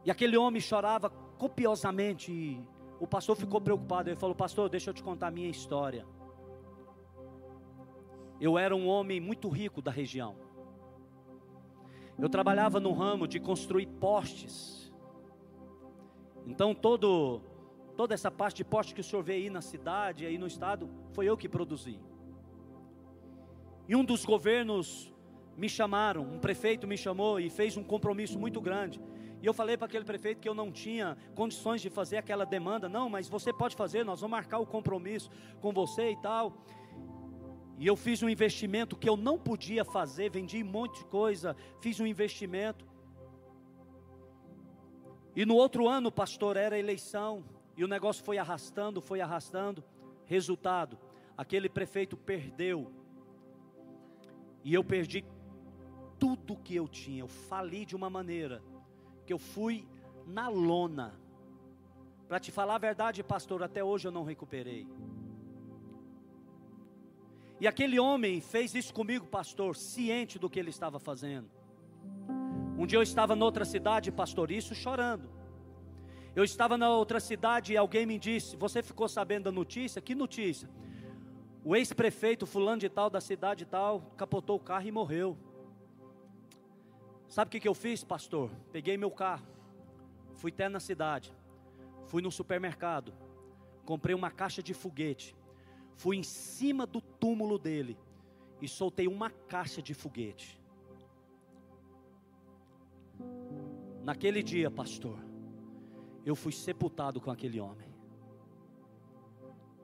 E 0.03 0.11
aquele 0.11 0.35
homem 0.35 0.61
chorava 0.61 1.09
copiosamente. 1.09 2.31
E 2.31 2.67
o 2.99 3.07
pastor 3.07 3.37
ficou 3.37 3.61
preocupado. 3.61 4.09
Ele 4.09 4.17
falou: 4.17 4.35
Pastor, 4.35 4.69
deixa 4.69 4.89
eu 4.89 4.93
te 4.93 5.01
contar 5.01 5.27
a 5.27 5.31
minha 5.31 5.49
história. 5.49 6.05
Eu 8.45 8.57
era 8.57 8.75
um 8.75 8.89
homem 8.89 9.21
muito 9.21 9.47
rico 9.47 9.81
da 9.81 9.89
região. 9.89 10.35
Eu 12.19 12.27
trabalhava 12.27 12.77
no 12.77 12.91
ramo 12.91 13.25
de 13.25 13.39
construir 13.39 13.85
postes. 13.85 14.93
Então 16.45 16.75
todo 16.75 17.41
toda 17.95 18.13
essa 18.13 18.29
parte 18.29 18.57
de 18.57 18.65
poste 18.65 18.93
que 18.93 18.99
o 18.99 19.03
senhor 19.03 19.23
vê 19.23 19.35
aí 19.35 19.49
na 19.49 19.61
cidade, 19.61 20.25
aí 20.25 20.37
no 20.37 20.45
estado, 20.45 20.89
foi 21.13 21.25
eu 21.25 21.37
que 21.37 21.47
produzi. 21.47 22.01
E 23.87 23.95
um 23.95 24.03
dos 24.03 24.25
governos 24.25 25.13
me 25.55 25.69
chamaram, 25.69 26.23
um 26.23 26.39
prefeito 26.39 26.85
me 26.85 26.97
chamou 26.97 27.39
e 27.39 27.49
fez 27.49 27.77
um 27.77 27.83
compromisso 27.83 28.37
muito 28.37 28.59
grande. 28.59 28.99
E 29.41 29.45
eu 29.45 29.53
falei 29.53 29.77
para 29.77 29.85
aquele 29.85 30.03
prefeito 30.03 30.41
que 30.41 30.49
eu 30.49 30.53
não 30.53 30.69
tinha 30.69 31.15
condições 31.33 31.81
de 31.81 31.89
fazer 31.89 32.17
aquela 32.17 32.45
demanda. 32.45 32.89
Não, 32.89 33.09
mas 33.09 33.29
você 33.29 33.53
pode 33.53 33.77
fazer, 33.77 34.03
nós 34.03 34.19
vamos 34.19 34.31
marcar 34.31 34.59
o 34.59 34.65
compromisso 34.65 35.29
com 35.61 35.71
você 35.71 36.11
e 36.11 36.17
tal. 36.17 36.57
E 37.77 37.87
eu 37.87 37.95
fiz 37.95 38.21
um 38.21 38.29
investimento 38.29 38.95
que 38.95 39.09
eu 39.09 39.17
não 39.17 39.37
podia 39.37 39.83
fazer, 39.83 40.29
vendi 40.29 40.63
um 40.63 40.67
monte 40.67 40.99
de 40.99 41.05
coisa, 41.05 41.55
fiz 41.81 41.99
um 41.99 42.05
investimento. 42.05 42.85
E 45.35 45.45
no 45.45 45.55
outro 45.55 45.87
ano, 45.87 46.11
pastor, 46.11 46.55
era 46.57 46.77
eleição, 46.77 47.43
e 47.75 47.83
o 47.83 47.87
negócio 47.87 48.23
foi 48.23 48.37
arrastando, 48.37 49.01
foi 49.01 49.19
arrastando. 49.19 49.83
Resultado: 50.25 50.97
aquele 51.35 51.67
prefeito 51.67 52.15
perdeu, 52.15 52.91
e 54.63 54.73
eu 54.73 54.83
perdi 54.83 55.25
tudo 56.19 56.55
que 56.55 56.75
eu 56.75 56.87
tinha. 56.87 57.21
Eu 57.21 57.27
fali 57.27 57.85
de 57.85 57.95
uma 57.95 58.09
maneira 58.09 58.63
que 59.25 59.33
eu 59.33 59.39
fui 59.39 59.87
na 60.25 60.47
lona. 60.47 61.19
Para 62.27 62.39
te 62.39 62.51
falar 62.51 62.75
a 62.75 62.79
verdade, 62.79 63.23
pastor, 63.23 63.61
até 63.61 63.83
hoje 63.83 64.07
eu 64.07 64.11
não 64.11 64.23
recuperei. 64.23 64.87
E 67.63 67.67
aquele 67.67 67.97
homem 67.97 68.41
fez 68.41 68.75
isso 68.75 68.93
comigo, 68.93 69.25
pastor, 69.25 69.77
ciente 69.77 70.37
do 70.37 70.49
que 70.49 70.59
ele 70.59 70.69
estava 70.69 70.99
fazendo. 70.99 71.49
Um 72.77 72.85
dia 72.85 72.97
eu 72.97 73.01
estava 73.01 73.37
noutra 73.37 73.63
cidade, 73.63 74.11
pastor, 74.11 74.51
isso 74.51 74.75
chorando. 74.75 75.29
Eu 76.35 76.43
estava 76.43 76.77
na 76.77 76.89
outra 76.89 77.21
cidade 77.21 77.71
e 77.71 77.77
alguém 77.77 78.05
me 78.05 78.19
disse: 78.19 78.57
Você 78.57 78.83
ficou 78.83 79.07
sabendo 79.07 79.45
da 79.45 79.51
notícia? 79.53 80.01
Que 80.01 80.13
notícia? 80.13 80.69
O 81.63 81.73
ex-prefeito, 81.73 82.45
fulano 82.45 82.81
de 82.81 82.89
tal, 82.89 83.09
da 83.09 83.21
cidade 83.21 83.65
tal, 83.65 84.11
capotou 84.17 84.57
o 84.57 84.59
carro 84.59 84.85
e 84.85 84.91
morreu. 84.91 85.37
Sabe 87.29 87.47
o 87.47 87.51
que, 87.53 87.61
que 87.61 87.67
eu 87.69 87.73
fiz, 87.73 88.03
pastor? 88.03 88.51
Peguei 88.73 88.97
meu 88.97 89.09
carro, 89.09 89.47
fui 90.35 90.51
até 90.51 90.67
na 90.67 90.81
cidade, 90.81 91.33
fui 92.07 92.21
no 92.21 92.29
supermercado, 92.29 93.13
comprei 93.85 94.13
uma 94.13 94.29
caixa 94.29 94.61
de 94.61 94.73
foguete 94.73 95.33
fui 95.95 96.17
em 96.17 96.23
cima 96.23 96.85
do 96.85 97.01
túmulo 97.01 97.57
dele 97.57 97.97
e 98.61 98.67
soltei 98.67 99.07
uma 99.07 99.29
caixa 99.29 99.81
de 99.81 99.93
foguete. 99.93 100.61
Naquele 104.03 104.43
dia, 104.43 104.69
pastor, 104.69 105.17
eu 106.25 106.35
fui 106.35 106.51
sepultado 106.51 107.21
com 107.21 107.31
aquele 107.31 107.59
homem. 107.59 107.93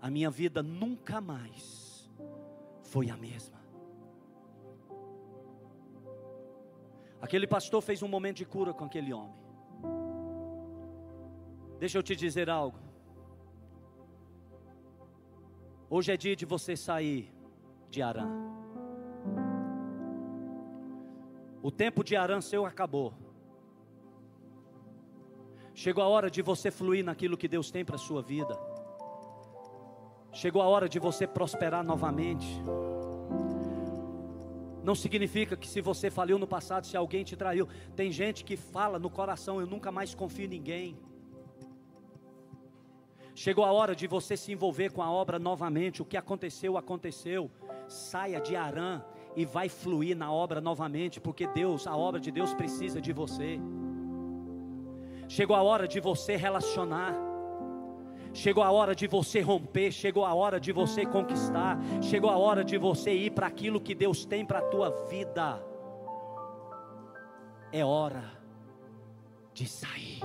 A 0.02 0.10
minha 0.10 0.30
vida 0.30 0.63
nunca 0.63 1.19
mais 1.22 2.10
foi 2.84 3.10
a 3.10 3.18
mesma. 3.18 3.60
Aquele 7.22 7.45
pastor 7.45 7.82
fez 7.82 8.01
um 8.01 8.07
momento 8.07 8.38
de 8.38 8.45
cura 8.45 8.74
com 8.74 8.86
aquele 8.86 9.14
homem. 9.14 9.36
Deixa 11.80 11.97
eu 11.97 12.03
te 12.03 12.16
dizer 12.16 12.49
algo. 12.49 12.88
Hoje 15.91 16.11
é 16.11 16.17
dia 16.17 16.35
de 16.35 16.45
você 16.45 16.75
sair 16.75 17.33
de 17.89 17.99
Arã. 17.99 18.27
O 21.63 21.71
tempo 21.71 22.03
de 22.03 22.15
Arã 22.15 22.39
seu 22.41 22.63
acabou. 22.63 23.11
Chegou 25.73 26.03
a 26.03 26.07
hora 26.07 26.29
de 26.29 26.43
você 26.43 26.69
fluir 26.69 27.03
naquilo 27.03 27.35
que 27.35 27.47
Deus 27.47 27.71
tem 27.71 27.83
para 27.83 27.95
a 27.95 27.99
sua 27.99 28.21
vida. 28.21 28.55
Chegou 30.31 30.61
a 30.61 30.67
hora 30.67 30.87
de 30.87 30.99
você 30.99 31.25
prosperar 31.25 31.83
novamente. 31.83 32.47
Não 34.83 34.93
significa 34.93 35.57
que 35.57 35.67
se 35.67 35.81
você 35.81 36.11
faliu 36.11 36.37
no 36.37 36.47
passado, 36.47 36.85
se 36.85 36.95
alguém 36.95 37.23
te 37.23 37.35
traiu. 37.35 37.67
Tem 37.95 38.11
gente 38.11 38.43
que 38.43 38.55
fala 38.55 38.99
no 38.99 39.09
coração: 39.09 39.59
Eu 39.59 39.65
nunca 39.65 39.91
mais 39.91 40.13
confio 40.13 40.45
em 40.45 40.49
ninguém. 40.49 41.09
Chegou 43.39 43.63
a 43.63 43.71
hora 43.71 43.95
de 43.95 44.05
você 44.05 44.35
se 44.35 44.51
envolver 44.51 44.91
com 44.91 45.01
a 45.01 45.09
obra 45.09 45.39
novamente. 45.39 46.01
O 46.01 46.05
que 46.05 46.17
aconteceu, 46.17 46.75
aconteceu. 46.75 47.49
Saia 47.87 48.41
de 48.41 48.53
Arã 48.53 49.01
e 49.33 49.45
vai 49.45 49.69
fluir 49.69 50.13
na 50.13 50.29
obra 50.29 50.59
novamente, 50.59 51.21
porque 51.21 51.47
Deus, 51.47 51.87
a 51.87 51.95
obra 51.95 52.19
de 52.19 52.31
Deus 52.31 52.53
precisa 52.53 52.99
de 52.99 53.13
você. 53.13 53.57
Chegou 55.29 55.55
a 55.55 55.63
hora 55.63 55.87
de 55.87 56.01
você 56.01 56.35
relacionar. 56.35 57.15
Chegou 58.33 58.61
a 58.61 58.71
hora 58.71 58.93
de 58.93 59.07
você 59.07 59.39
romper, 59.39 59.89
chegou 59.89 60.25
a 60.25 60.33
hora 60.33 60.59
de 60.59 60.73
você 60.73 61.05
conquistar, 61.05 61.79
chegou 62.01 62.29
a 62.29 62.37
hora 62.37 62.61
de 62.61 62.77
você 62.77 63.13
ir 63.13 63.31
para 63.31 63.47
aquilo 63.47 63.79
que 63.79 63.95
Deus 63.95 64.25
tem 64.25 64.45
para 64.45 64.59
a 64.59 64.63
tua 64.63 64.89
vida. 65.07 65.65
É 67.71 67.85
hora 67.85 68.33
de 69.53 69.65
sair. 69.65 70.19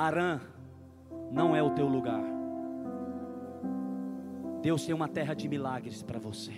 Arã 0.00 0.40
não 1.30 1.54
é 1.54 1.62
o 1.62 1.74
teu 1.74 1.86
lugar. 1.86 2.24
Deus 4.62 4.86
tem 4.86 4.94
uma 4.94 5.06
terra 5.06 5.34
de 5.34 5.46
milagres 5.46 6.02
para 6.02 6.18
você. 6.18 6.54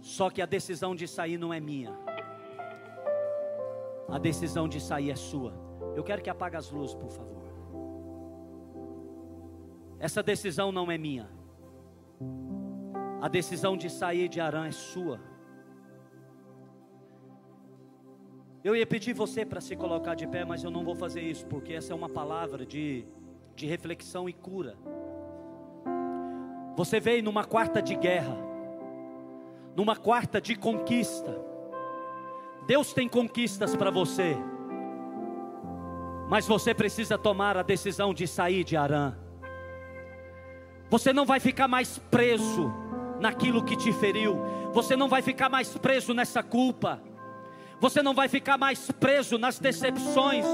Só 0.00 0.30
que 0.30 0.40
a 0.40 0.46
decisão 0.46 0.94
de 0.94 1.08
sair 1.08 1.36
não 1.36 1.52
é 1.52 1.58
minha. 1.58 1.92
A 4.08 4.18
decisão 4.18 4.68
de 4.68 4.80
sair 4.80 5.10
é 5.10 5.16
sua. 5.16 5.52
Eu 5.96 6.04
quero 6.04 6.22
que 6.22 6.30
apague 6.30 6.56
as 6.56 6.70
luzes, 6.70 6.94
por 6.94 7.10
favor. 7.10 7.42
Essa 9.98 10.22
decisão 10.22 10.70
não 10.70 10.92
é 10.92 10.96
minha. 10.96 11.28
A 13.20 13.26
decisão 13.26 13.76
de 13.76 13.90
sair 13.90 14.28
de 14.28 14.40
Arã 14.40 14.66
é 14.68 14.72
sua. 14.72 15.31
Eu 18.64 18.76
ia 18.76 18.86
pedir 18.86 19.12
você 19.12 19.44
para 19.44 19.60
se 19.60 19.74
colocar 19.74 20.14
de 20.14 20.24
pé, 20.24 20.44
mas 20.44 20.62
eu 20.62 20.70
não 20.70 20.84
vou 20.84 20.94
fazer 20.94 21.20
isso, 21.20 21.44
porque 21.46 21.72
essa 21.72 21.92
é 21.92 21.96
uma 21.96 22.08
palavra 22.08 22.64
de, 22.64 23.04
de 23.56 23.66
reflexão 23.66 24.28
e 24.28 24.32
cura. 24.32 24.76
Você 26.76 27.00
veio 27.00 27.24
numa 27.24 27.44
quarta 27.44 27.82
de 27.82 27.96
guerra, 27.96 28.36
numa 29.74 29.96
quarta 29.96 30.40
de 30.40 30.54
conquista. 30.54 31.36
Deus 32.64 32.92
tem 32.92 33.08
conquistas 33.08 33.74
para 33.74 33.90
você, 33.90 34.36
mas 36.28 36.46
você 36.46 36.72
precisa 36.72 37.18
tomar 37.18 37.56
a 37.56 37.62
decisão 37.64 38.14
de 38.14 38.28
sair 38.28 38.62
de 38.62 38.76
Arã. 38.76 39.16
Você 40.88 41.12
não 41.12 41.26
vai 41.26 41.40
ficar 41.40 41.66
mais 41.66 41.98
preso 41.98 42.72
naquilo 43.18 43.64
que 43.64 43.74
te 43.74 43.92
feriu, 43.92 44.36
você 44.72 44.94
não 44.94 45.08
vai 45.08 45.20
ficar 45.20 45.48
mais 45.48 45.76
preso 45.76 46.14
nessa 46.14 46.44
culpa 46.44 47.02
você 47.82 48.00
não 48.00 48.14
vai 48.14 48.28
ficar 48.28 48.56
mais 48.56 48.92
preso 48.92 49.36
nas 49.36 49.58
decepções, 49.58 50.46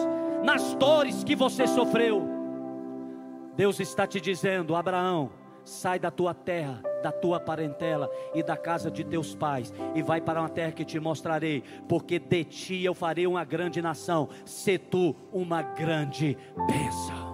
nas 0.42 0.74
dores 0.76 1.22
que 1.22 1.36
você 1.36 1.66
sofreu. 1.66 2.26
Deus 3.54 3.78
está 3.80 4.06
te 4.06 4.18
dizendo, 4.18 4.74
Abraão, 4.74 5.30
sai 5.62 5.98
da 5.98 6.10
tua 6.10 6.32
terra, 6.32 6.80
da 7.02 7.12
tua 7.12 7.38
parentela 7.38 8.10
e 8.34 8.42
da 8.42 8.56
casa 8.56 8.90
de 8.90 9.04
teus 9.04 9.34
pais, 9.34 9.74
e 9.94 10.00
vai 10.00 10.22
para 10.22 10.40
uma 10.40 10.48
terra 10.48 10.72
que 10.72 10.86
te 10.86 10.98
mostrarei, 10.98 11.62
porque 11.86 12.18
de 12.18 12.44
ti 12.44 12.82
eu 12.82 12.94
farei 12.94 13.26
uma 13.26 13.44
grande 13.44 13.82
nação, 13.82 14.30
se 14.46 14.78
tu 14.78 15.14
uma 15.30 15.60
grande 15.60 16.34
bênção. 16.66 17.28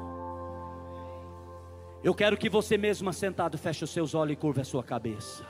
Eu 2.03 2.17
quero 2.17 2.37
que 2.37 2.51
você 2.51 2.77
mesmo 2.77 3.09
assentado 3.09 3.57
feche 3.57 3.85
os 3.85 3.91
seus 3.91 4.13
olhos 4.13 4.33
e 4.33 4.37
curva 4.37 4.63
a 4.63 4.65
sua 4.65 4.83
cabeça. 4.83 5.45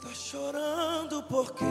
Tá 0.00 0.10
chorando 0.14 1.24
porque 1.24 1.64